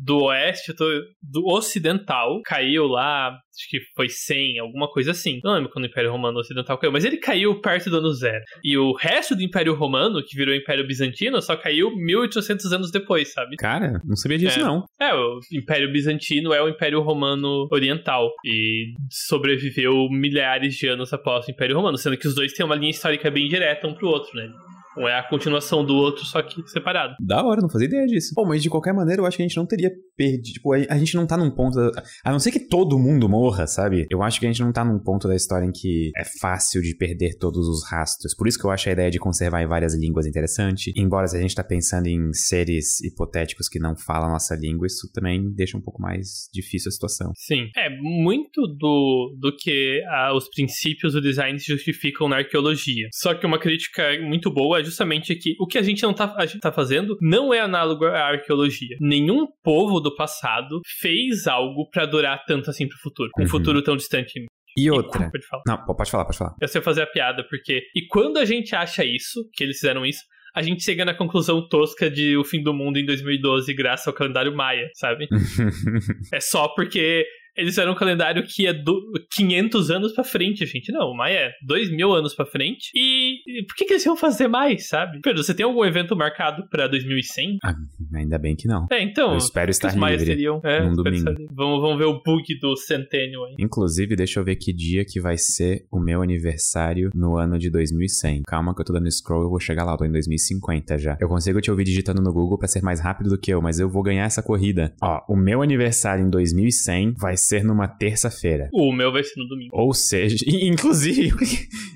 do 0.03 0.25
Oeste, 0.25 0.75
do 1.23 1.47
Ocidental, 1.47 2.43
caiu 2.45 2.89
lá 2.89 3.39
acho 3.57 3.71
que 3.71 3.81
foi 3.95 4.09
100, 4.09 4.59
alguma 4.59 4.89
coisa 4.89 5.13
assim. 5.13 5.41
Não 5.43 5.55
lembro 5.55 5.71
quando 5.71 5.85
o 5.85 5.89
Império 5.89 6.11
Romano 6.11 6.39
Ocidental 6.39 6.79
caiu, 6.79 6.93
mas 6.93 7.05
ele 7.05 7.17
caiu 7.19 7.61
perto 7.61 7.91
do 7.91 7.99
ano 7.99 8.13
zero. 8.13 8.43
E 8.63 8.77
o 8.77 8.93
resto 8.95 9.35
do 9.35 9.43
Império 9.43 9.75
Romano, 9.75 10.23
que 10.25 10.37
virou 10.37 10.55
Império 10.55 10.87
Bizantino, 10.87 11.41
só 11.41 11.57
caiu 11.57 11.95
1800 11.95 12.73
anos 12.73 12.91
depois, 12.91 13.33
sabe? 13.33 13.57
Cara, 13.57 14.01
não 14.05 14.17
sabia 14.17 14.39
disso 14.39 14.61
é. 14.61 14.63
não. 14.63 14.85
É, 15.01 15.15
o 15.15 15.41
Império 15.53 15.91
Bizantino 15.93 16.53
é 16.53 16.63
o 16.63 16.69
Império 16.69 17.01
Romano 17.01 17.69
Oriental 17.71 18.31
e 18.45 18.95
sobreviveu 19.11 20.09
milhares 20.11 20.75
de 20.75 20.89
anos 20.89 21.13
após 21.13 21.47
o 21.47 21.51
Império 21.51 21.77
Romano, 21.77 21.97
sendo 21.97 22.17
que 22.17 22.27
os 22.27 22.35
dois 22.35 22.53
têm 22.53 22.67
uma 22.67 22.75
linha 22.75 22.91
histórica 22.91 23.31
bem 23.31 23.49
direta 23.49 23.87
um 23.87 23.95
pro 23.95 24.09
outro, 24.09 24.35
né? 24.37 24.51
Um 24.99 25.09
é 25.09 25.19
a 25.19 25.29
continuação 25.29 25.85
do 25.85 25.95
outro, 25.95 26.25
só 26.25 26.43
que 26.43 26.67
separado. 26.69 27.15
Da 27.21 27.43
hora, 27.43 27.61
não 27.61 27.69
fazia 27.69 27.89
ideia 27.89 28.07
disso. 28.07 28.33
Bom, 28.35 28.47
mas 28.47 28.63
de 28.63 28.71
qualquer 28.71 28.93
maneira, 28.93 29.23
eu 29.23 29.27
acho 29.27 29.37
que 29.37 29.43
a 29.43 29.47
gente 29.47 29.57
não 29.57 29.67
teria 29.67 29.91
perdido. 30.17 30.55
Tipo, 30.55 30.73
a 30.73 30.99
gente 30.99 31.15
não 31.15 31.27
tá 31.27 31.37
num 31.37 31.51
ponto. 31.51 31.75
Da... 31.77 32.03
A 32.25 32.33
não 32.33 32.39
ser 32.39 32.51
que 32.51 32.61
todo 32.61 32.99
mundo 32.99 33.29
morra, 33.29 33.67
sabe? 33.67 34.07
Eu 34.11 34.23
acho 34.23 34.39
que 34.39 34.47
a 34.47 34.49
gente 34.49 34.63
não 34.63 34.73
tá 34.73 34.85
num 34.85 34.99
ponto 34.99 35.27
da 35.27 35.35
história 35.35 35.67
em 35.67 35.73
que 35.73 36.11
é 36.17 36.25
fácil 36.41 36.83
de 36.83 36.95
perder 36.97 37.37
todos 37.39 37.67
os 37.69 37.89
rastros. 37.91 38.35
Por 38.35 38.47
isso 38.47 38.59
que 38.59 38.65
eu 38.65 38.71
acho 38.71 38.89
a 38.89 38.93
ideia 38.93 39.11
de 39.11 39.19
conservar 39.19 39.63
em 39.63 39.67
várias 39.67 39.95
línguas 39.95 40.27
interessante. 40.27 40.93
Embora 40.97 41.27
se 41.27 41.37
a 41.37 41.41
gente 41.41 41.55
tá 41.55 41.65
pensando 41.65 42.07
em 42.07 42.33
seres 42.33 43.01
hipotéticos 43.03 43.69
que 43.69 43.79
não 43.79 43.97
falam 43.97 44.29
a 44.29 44.33
nossa 44.33 44.55
língua, 44.55 44.87
isso 44.87 45.11
também 45.13 45.53
deixa 45.55 45.77
um 45.77 45.81
pouco 45.81 46.01
mais 46.01 46.49
difícil 46.53 46.89
a 46.89 46.93
situação. 46.93 47.33
Sim. 47.35 47.69
É, 47.77 47.89
muito 47.91 48.67
do, 48.67 49.37
do 49.39 49.55
que 49.57 50.03
ah, 50.09 50.35
os 50.35 50.49
princípios 50.49 51.15
do 51.15 51.21
design 51.21 51.59
se 51.59 51.67
justificam 51.67 52.29
na 52.29 52.37
arqueologia. 52.37 53.09
Só 53.13 53.35
que 53.35 53.47
uma 53.47 53.59
crítica 53.59 54.03
muito 54.23 54.51
boa 54.53 54.84
é 54.85 54.87
justamente 54.87 55.35
que 55.35 55.57
o 55.59 55.67
que 55.67 55.79
a 55.79 55.83
gente 55.83 56.03
não 56.03 56.13
tá, 56.13 56.35
a 56.37 56.47
gente 56.47 56.61
tá 56.61 56.71
fazendo 56.71 57.17
não 57.21 57.53
é 57.53 57.61
análogo 57.61 58.05
à 58.05 58.29
arqueologia. 58.29 58.97
Nenhum 59.01 59.47
povo 59.63 59.99
do 59.99 60.15
passado 60.15 60.81
fez 61.01 61.47
algo 61.47 61.89
para 61.91 62.05
durar 62.07 62.45
tanto 62.47 62.71
assim 62.71 62.87
pro 62.87 62.99
futuro, 62.99 63.31
com 63.33 63.41
uhum. 63.41 63.47
um 63.47 63.51
futuro 63.51 63.83
tão 63.83 63.97
distante. 63.97 64.45
E 64.77 64.91
outra. 64.91 65.27
E, 65.27 65.31
pode 65.31 65.47
falar. 65.47 65.63
Não, 65.67 65.85
pode 65.85 66.11
falar, 66.11 66.25
pode 66.25 66.39
falar. 66.39 66.55
Eu 66.61 66.69
sei 66.69 66.81
fazer 66.83 67.03
a 67.03 67.07
piada, 67.07 67.47
porque. 67.49 67.83
E 67.95 68.07
quando 68.09 68.39
a 68.39 68.45
gente 68.45 68.75
acha 68.75 69.05
isso, 69.05 69.49
que 69.55 69.65
eles 69.65 69.77
fizeram 69.77 70.05
isso, 70.05 70.21
a 70.55 70.63
gente 70.63 70.83
chega 70.83 71.05
na 71.05 71.15
conclusão 71.15 71.67
tosca 71.69 72.11
de 72.11 72.37
o 72.37 72.45
fim 72.45 72.63
do 72.63 72.75
mundo 72.75 72.99
em 72.99 73.05
2012 73.05 73.73
graças 73.75 74.07
ao 74.07 74.13
calendário 74.13 74.55
Maia, 74.55 74.89
sabe? 74.95 75.27
é 76.33 76.41
só 76.41 76.69
porque 76.69 77.27
eles 77.57 77.71
fizeram 77.71 77.93
um 77.93 77.97
calendário 77.97 78.45
que 78.47 78.67
é 78.67 78.73
do 78.73 79.01
500 79.33 79.91
anos 79.91 80.13
pra 80.13 80.25
frente, 80.25 80.67
gente. 80.67 80.93
Não, 80.93 81.11
o 81.11 81.17
Maia 81.17 81.39
é 81.39 81.53
2 81.65 81.91
mil 81.91 82.13
anos 82.13 82.35
pra 82.35 82.45
frente. 82.45 82.91
E, 82.95 83.37
e 83.47 83.65
por 83.65 83.77
que, 83.77 83.85
que 83.85 83.93
eles 83.93 84.05
iam 84.05 84.17
fazer 84.17 84.49
mais, 84.49 84.89
sabe? 84.89 85.21
Pedro, 85.23 85.43
você 85.43 85.55
tem 85.55 85.65
algum 85.65 85.85
evento 85.85 86.17
marcado 86.17 86.69
pra 86.69 86.89
2100? 86.89 87.59
Ah, 87.63 87.75
ainda 88.15 88.39
bem 88.39 88.57
que 88.57 88.67
não. 88.67 88.87
É, 88.91 89.03
então. 89.03 89.33
Eu 89.33 89.39
espero 89.39 89.71
estar 89.71 89.89
os 89.89 89.95
livre 89.95 90.25
teriam, 90.25 90.61
é, 90.65 90.85
num 90.85 90.95
domingo. 90.95 91.31
Vamos, 91.53 91.81
vamos 91.81 91.99
ver 91.99 92.07
o 92.07 92.21
bug 92.23 92.59
do 92.61 92.77
Centennial 92.77 93.45
aí. 93.45 93.55
Inclusive, 93.59 94.17
deixa 94.17 94.41
eu 94.41 94.45
ver 94.45 94.57
que 94.57 94.73
dia 94.73 95.05
que 95.05 95.21
vai 95.21 95.39
ser 95.39 95.87
o 95.91 96.01
meu 96.01 96.23
aniversário 96.23 97.11
no 97.15 97.37
ano 97.37 97.59
de 97.59 97.71
2100. 97.71 98.43
Calma 98.47 98.75
que 98.75 98.81
eu 98.81 98.85
tô 98.85 98.93
dando 98.93 99.11
scroll, 99.11 99.45
eu 99.45 99.51
vou 99.51 99.61
chegar 99.61 99.85
lá, 99.85 99.93
eu 99.93 99.99
tô 99.99 100.05
em 100.05 100.13
2050 100.13 100.99
já. 100.99 101.17
Eu 101.21 101.29
consigo 101.29 101.61
te 101.61 101.71
ouvir 101.71 101.85
digitando 101.85 102.21
no 102.21 102.33
Google 102.33 102.59
pra 102.59 102.69
ser 102.69 102.83
mais 102.83 103.01
rápido 103.01 103.31
do 103.31 103.39
que 103.39 103.53
eu, 103.53 103.63
mas 103.63 103.79
eu 103.79 103.89
vou 103.89 104.03
ganhar 104.03 104.25
essa 104.25 104.43
corrida. 104.43 104.93
Ó, 105.01 105.21
o 105.29 105.37
meu 105.37 105.63
aniversário 105.63 106.25
em 106.25 106.31
2100 106.31 107.15
vai 107.15 107.37
ser 107.37 107.44
numa 107.65 107.89
terça-feira. 107.89 108.69
O 108.73 108.93
meu 108.93 109.13
vai 109.13 109.23
ser 109.23 109.39
no 109.39 109.47
domingo. 109.47 109.71
Ou 109.77 109.93
seja, 109.93 110.37
inclusive, 110.47 111.33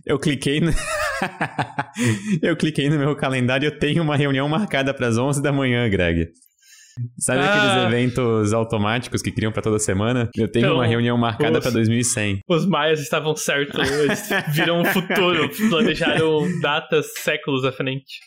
eu 0.06 0.18
cliquei 0.18 0.60
no... 0.60 0.70
eu 2.42 2.56
cliquei 2.56 2.88
no 2.88 2.98
meu 2.98 3.16
calendário 3.16 3.66
e 3.66 3.68
eu 3.68 3.78
tenho 3.78 4.02
uma 4.02 4.16
reunião 4.16 4.48
marcada 4.48 4.92
para 4.94 5.08
as 5.08 5.16
11 5.16 5.42
da 5.42 5.52
manhã, 5.52 5.88
Greg. 5.88 6.28
Sabe 7.18 7.40
ah. 7.40 7.54
aqueles 7.54 7.84
eventos 7.86 8.52
automáticos 8.52 9.22
que 9.22 9.30
criam 9.30 9.52
para 9.52 9.62
toda 9.62 9.78
semana? 9.78 10.28
Eu 10.36 10.50
tenho 10.50 10.66
então, 10.66 10.76
uma 10.76 10.86
reunião 10.86 11.16
marcada 11.16 11.60
para 11.60 11.70
2100. 11.70 12.40
Os 12.48 12.66
maias 12.66 13.00
estavam 13.00 13.34
certos, 13.36 13.88
eles 13.88 14.28
viram 14.52 14.82
o 14.82 14.84
futuro, 14.84 15.48
planejaram 15.70 16.60
datas 16.60 17.06
séculos 17.18 17.64
à 17.64 17.72
frente. 17.72 18.18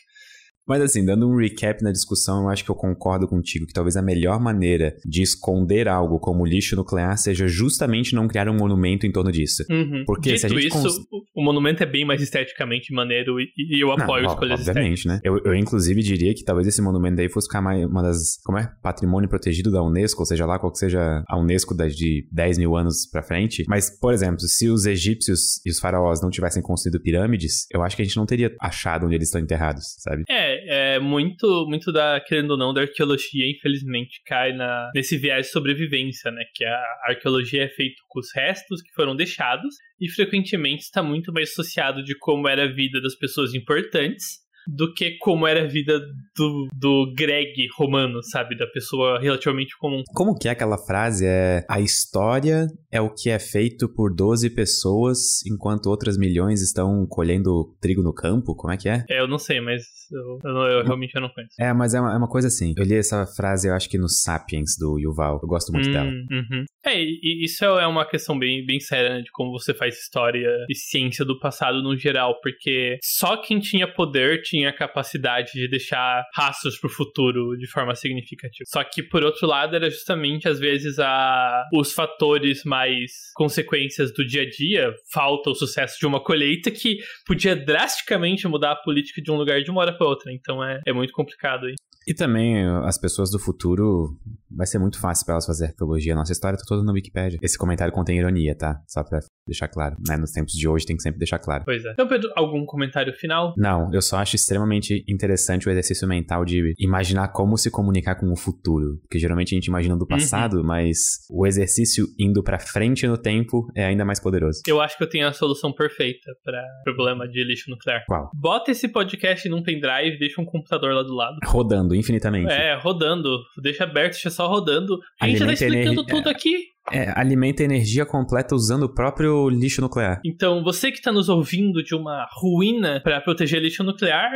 Mas 0.66 0.80
assim, 0.80 1.04
dando 1.04 1.28
um 1.28 1.36
recap 1.36 1.82
na 1.82 1.90
discussão, 1.90 2.42
eu 2.42 2.48
acho 2.48 2.64
que 2.64 2.70
eu 2.70 2.74
concordo 2.74 3.26
contigo 3.26 3.66
que 3.66 3.72
talvez 3.72 3.96
a 3.96 4.02
melhor 4.02 4.40
maneira 4.40 4.96
de 5.04 5.22
esconder 5.22 5.88
algo 5.88 6.18
como 6.18 6.44
lixo 6.44 6.76
nuclear 6.76 7.16
seja 7.18 7.46
justamente 7.48 8.14
não 8.14 8.28
criar 8.28 8.48
um 8.48 8.56
monumento 8.56 9.06
em 9.06 9.12
torno 9.12 9.32
disso. 9.32 9.64
Uhum. 9.70 10.04
Porque 10.06 10.30
Dito 10.30 10.40
se 10.40 10.46
a 10.46 10.48
gente 10.48 10.68
isso, 10.68 10.82
cons... 10.82 11.24
o 11.34 11.42
monumento 11.42 11.82
é 11.82 11.86
bem 11.86 12.04
mais 12.04 12.22
esteticamente 12.22 12.92
maneiro 12.92 13.40
e, 13.40 13.82
eu 13.82 13.90
apoio 13.92 14.24
não, 14.24 14.32
escolhas 14.32 14.60
Obviamente, 14.60 15.06
né? 15.06 15.20
Eu, 15.24 15.38
eu, 15.44 15.54
inclusive 15.54 16.02
diria 16.02 16.34
que 16.34 16.44
talvez 16.44 16.66
esse 16.66 16.80
monumento 16.80 17.20
aí 17.20 17.28
fosse 17.28 17.46
ficar 17.46 17.60
mais 17.60 17.84
uma 17.84 18.02
das, 18.02 18.38
como 18.44 18.58
é? 18.58 18.72
Patrimônio 18.82 19.28
protegido 19.28 19.70
da 19.70 19.82
Unesco, 19.82 20.20
ou 20.20 20.26
seja 20.26 20.46
lá 20.46 20.58
qual 20.58 20.70
que 20.72 20.78
seja 20.78 21.24
a 21.28 21.38
Unesco 21.38 21.74
de 21.74 22.26
10 22.30 22.58
mil 22.58 22.76
anos 22.76 23.06
pra 23.06 23.22
frente. 23.22 23.64
Mas, 23.68 23.90
por 23.90 24.12
exemplo, 24.12 24.40
se 24.40 24.68
os 24.68 24.86
egípcios 24.86 25.60
e 25.64 25.70
os 25.70 25.78
faraós 25.78 26.20
não 26.22 26.30
tivessem 26.30 26.62
construído 26.62 27.00
pirâmides, 27.00 27.66
eu 27.72 27.82
acho 27.82 27.96
que 27.96 28.02
a 28.02 28.04
gente 28.04 28.16
não 28.16 28.26
teria 28.26 28.54
achado 28.60 29.06
onde 29.06 29.14
eles 29.14 29.28
estão 29.28 29.40
enterrados, 29.40 29.96
sabe? 29.98 30.24
É, 30.28 30.51
é, 30.66 30.98
muito, 30.98 31.66
muito 31.68 31.92
da, 31.92 32.20
querendo 32.20 32.52
ou 32.52 32.58
não, 32.58 32.72
da 32.72 32.82
arqueologia, 32.82 33.50
infelizmente, 33.50 34.20
cai 34.26 34.52
na, 34.52 34.90
nesse 34.94 35.16
viés 35.16 35.46
de 35.46 35.52
sobrevivência, 35.52 36.30
né? 36.30 36.44
Que 36.54 36.64
a 36.64 36.82
arqueologia 37.04 37.64
é 37.64 37.68
feita 37.68 37.96
com 38.08 38.20
os 38.20 38.28
restos 38.34 38.82
que 38.82 38.92
foram 38.92 39.16
deixados 39.16 39.74
e 40.00 40.08
frequentemente 40.10 40.82
está 40.82 41.02
muito 41.02 41.32
mais 41.32 41.50
associado 41.50 42.02
de 42.02 42.16
como 42.18 42.48
era 42.48 42.64
a 42.64 42.72
vida 42.72 43.00
das 43.00 43.14
pessoas 43.14 43.54
importantes 43.54 44.42
do 44.66 44.92
que 44.92 45.16
como 45.18 45.46
era 45.46 45.62
a 45.62 45.66
vida 45.66 46.00
do, 46.36 46.68
do 46.72 47.12
Greg 47.16 47.66
romano, 47.76 48.22
sabe? 48.22 48.56
Da 48.56 48.66
pessoa 48.66 49.20
relativamente 49.20 49.76
comum. 49.78 50.02
Como 50.14 50.36
que 50.36 50.48
é 50.48 50.52
aquela 50.52 50.78
frase? 50.78 51.26
É 51.26 51.64
a 51.68 51.80
história 51.80 52.66
é 52.90 53.00
o 53.00 53.12
que 53.12 53.30
é 53.30 53.38
feito 53.38 53.88
por 53.88 54.14
12 54.14 54.50
pessoas 54.50 55.44
enquanto 55.46 55.86
outras 55.86 56.16
milhões 56.16 56.60
estão 56.60 57.06
colhendo 57.08 57.74
trigo 57.80 58.02
no 58.02 58.14
campo? 58.14 58.54
Como 58.54 58.72
é 58.72 58.76
que 58.76 58.88
é? 58.88 59.04
É, 59.08 59.20
eu 59.20 59.28
não 59.28 59.38
sei, 59.38 59.60
mas 59.60 59.82
eu, 60.12 60.38
eu, 60.44 60.56
eu 60.56 60.84
realmente 60.84 61.14
eu 61.14 61.20
não 61.20 61.28
conheço. 61.28 61.54
É, 61.58 61.72
mas 61.72 61.94
é 61.94 62.00
uma, 62.00 62.12
é 62.14 62.16
uma, 62.16 62.28
coisa 62.28 62.48
assim. 62.48 62.74
Eu 62.76 62.84
li 62.84 62.94
essa 62.94 63.26
frase, 63.26 63.68
eu 63.68 63.74
acho 63.74 63.88
que 63.88 63.98
no 63.98 64.08
Sapiens, 64.08 64.76
do 64.78 64.98
Yuval. 64.98 65.40
Eu 65.42 65.48
gosto 65.48 65.72
muito 65.72 65.88
hum, 65.88 65.92
dela. 65.92 66.10
Uhum. 66.10 66.64
É, 66.84 67.00
e 67.00 67.44
isso 67.44 67.64
é 67.64 67.86
uma 67.86 68.04
questão 68.04 68.38
bem, 68.38 68.64
bem 68.64 68.80
séria, 68.80 69.14
né, 69.14 69.20
de 69.22 69.30
como 69.30 69.52
você 69.52 69.72
faz 69.72 69.96
história 69.98 70.48
e 70.68 70.74
ciência 70.74 71.24
do 71.24 71.38
passado 71.38 71.82
no 71.82 71.96
geral, 71.96 72.40
porque 72.42 72.98
só 73.02 73.36
quem 73.36 73.60
tinha 73.60 73.86
poder 73.86 74.42
tinha 74.42 74.70
a 74.70 74.76
capacidade 74.76 75.52
de 75.52 75.68
deixar 75.68 76.24
rastros 76.34 76.78
pro 76.78 76.88
futuro 76.88 77.56
de 77.56 77.66
forma 77.68 77.94
significativa. 77.94 78.64
Só 78.66 78.82
que, 78.82 79.02
por 79.02 79.22
outro 79.22 79.46
lado, 79.46 79.76
era 79.76 79.88
justamente, 79.88 80.48
às 80.48 80.58
vezes, 80.58 80.98
a, 80.98 81.64
os 81.72 81.92
fatores 81.92 82.64
mais 82.64 83.12
consequências 83.34 84.12
do 84.12 84.26
dia 84.26 84.42
a 84.42 84.48
dia, 84.48 84.94
falta 85.12 85.50
o 85.50 85.54
sucesso 85.54 85.98
de 85.98 86.06
uma 86.06 86.22
colheita 86.22 86.70
que 86.70 86.98
podia 87.26 87.54
drasticamente 87.54 88.46
mudar 88.48 88.72
a 88.72 88.76
política 88.76 89.22
de 89.22 89.30
um 89.30 89.36
lugar 89.36 89.62
de 89.62 89.70
uma 89.70 89.80
hora 89.80 89.96
outra. 90.02 90.32
Então 90.32 90.62
é, 90.62 90.80
é 90.86 90.92
muito 90.92 91.12
complicado 91.12 91.66
aí. 91.66 91.74
E 92.06 92.14
também 92.14 92.64
as 92.84 92.98
pessoas 92.98 93.30
do 93.30 93.38
futuro 93.38 94.16
vai 94.50 94.66
ser 94.66 94.78
muito 94.78 95.00
fácil 95.00 95.24
para 95.24 95.34
elas 95.34 95.46
fazer 95.46 95.66
arqueologia. 95.66 96.14
Nossa 96.14 96.32
história 96.32 96.58
tá 96.58 96.64
toda 96.66 96.82
no 96.82 96.92
Wikipedia. 96.92 97.38
Esse 97.42 97.56
comentário 97.56 97.92
contém 97.92 98.18
ironia, 98.18 98.56
tá? 98.56 98.80
Só 98.86 99.02
pra 99.02 99.20
deixar 99.46 99.68
claro. 99.68 99.96
Né? 100.06 100.16
Nos 100.16 100.30
tempos 100.30 100.52
de 100.52 100.68
hoje 100.68 100.86
tem 100.86 100.96
que 100.96 101.02
sempre 101.02 101.18
deixar 101.18 101.38
claro. 101.38 101.64
Pois 101.64 101.84
é. 101.84 101.92
Então, 101.92 102.06
Pedro, 102.06 102.30
algum 102.36 102.64
comentário 102.64 103.12
final? 103.14 103.54
Não, 103.56 103.90
eu 103.92 104.02
só 104.02 104.18
acho 104.18 104.36
extremamente 104.36 105.04
interessante 105.08 105.68
o 105.68 105.70
exercício 105.70 106.06
mental 106.06 106.44
de 106.44 106.74
imaginar 106.78 107.28
como 107.28 107.56
se 107.56 107.70
comunicar 107.70 108.16
com 108.16 108.30
o 108.30 108.36
futuro. 108.36 108.98
Porque 109.02 109.18
geralmente 109.18 109.54
a 109.54 109.56
gente 109.56 109.66
imagina 109.66 109.96
do 109.96 110.06
passado, 110.06 110.58
uhum. 110.58 110.64
mas 110.64 110.98
o 111.30 111.46
exercício 111.46 112.06
indo 112.18 112.42
para 112.42 112.58
frente 112.58 113.06
no 113.06 113.18
tempo 113.18 113.66
é 113.74 113.84
ainda 113.84 114.04
mais 114.04 114.20
poderoso. 114.20 114.60
Eu 114.66 114.80
acho 114.80 114.96
que 114.96 115.04
eu 115.04 115.08
tenho 115.08 115.26
a 115.26 115.32
solução 115.32 115.72
perfeita 115.72 116.32
para 116.44 116.62
problema 116.84 117.26
de 117.28 117.44
lixo 117.44 117.70
nuclear. 117.70 118.04
Qual? 118.06 118.30
Bota 118.34 118.70
esse 118.70 118.88
podcast 118.88 119.48
num 119.48 119.62
pendrive, 119.62 120.18
deixa 120.18 120.40
um 120.40 120.44
computador 120.44 120.92
lá 120.92 121.02
do 121.02 121.14
lado. 121.14 121.36
Rodando 121.46 121.91
infinitamente. 121.94 122.50
É, 122.52 122.74
rodando. 122.78 123.38
Deixa 123.62 123.84
aberto, 123.84 124.12
deixa 124.12 124.30
só 124.30 124.48
rodando. 124.48 124.98
A 125.20 125.28
gente 125.28 125.44
tá 125.44 125.52
explicando 125.52 126.04
tudo 126.04 126.28
aqui. 126.28 126.72
É, 126.90 127.12
alimenta 127.18 127.62
energia 127.62 128.04
completa 128.04 128.54
usando 128.54 128.84
o 128.84 128.92
próprio 128.92 129.48
lixo 129.48 129.80
nuclear. 129.80 130.20
Então, 130.24 130.64
você 130.64 130.90
que 130.90 130.98
está 130.98 131.12
nos 131.12 131.28
ouvindo 131.28 131.82
de 131.82 131.94
uma 131.94 132.26
ruína 132.32 133.00
para 133.00 133.20
proteger 133.20 133.62
lixo 133.62 133.84
nuclear, 133.84 134.30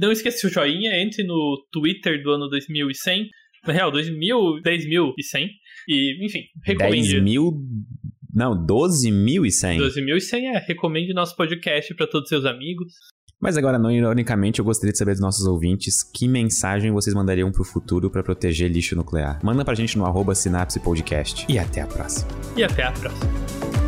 não 0.00 0.12
esqueça 0.12 0.46
o 0.46 0.50
joinha, 0.50 0.96
entre 1.02 1.24
no 1.24 1.66
Twitter 1.72 2.22
do 2.22 2.30
ano 2.30 2.48
2100. 2.48 3.28
Na 3.66 3.72
real, 3.72 3.90
2000, 3.90 4.62
10.100. 4.62 5.48
E, 5.88 6.24
enfim, 6.24 6.44
recomende. 6.64 7.12
10 7.12 7.22
mil. 7.22 7.52
Não, 8.32 8.54
12.100. 8.54 9.78
12.100 9.78 10.54
é. 10.54 10.58
Recomende 10.58 11.12
nosso 11.12 11.34
podcast 11.34 11.92
para 11.94 12.06
todos 12.06 12.26
os 12.26 12.28
seus 12.28 12.44
amigos. 12.44 12.92
Mas 13.40 13.56
agora, 13.56 13.78
não 13.78 13.90
ironicamente, 13.90 14.58
eu 14.58 14.64
gostaria 14.64 14.92
de 14.92 14.98
saber 14.98 15.12
dos 15.12 15.20
nossos 15.20 15.46
ouvintes 15.46 16.02
que 16.02 16.26
mensagem 16.26 16.90
vocês 16.90 17.14
mandariam 17.14 17.52
pro 17.52 17.64
futuro 17.64 18.10
para 18.10 18.22
proteger 18.22 18.68
lixo 18.68 18.96
nuclear. 18.96 19.38
Manda 19.44 19.64
pra 19.64 19.74
gente 19.74 19.96
no 19.96 20.04
arroba 20.04 20.34
Sinapse 20.34 20.80
Podcast. 20.80 21.46
E 21.48 21.58
até 21.58 21.82
a 21.82 21.86
próxima. 21.86 22.28
E 22.56 22.64
até 22.64 22.82
a 22.82 22.90
próxima. 22.92 23.87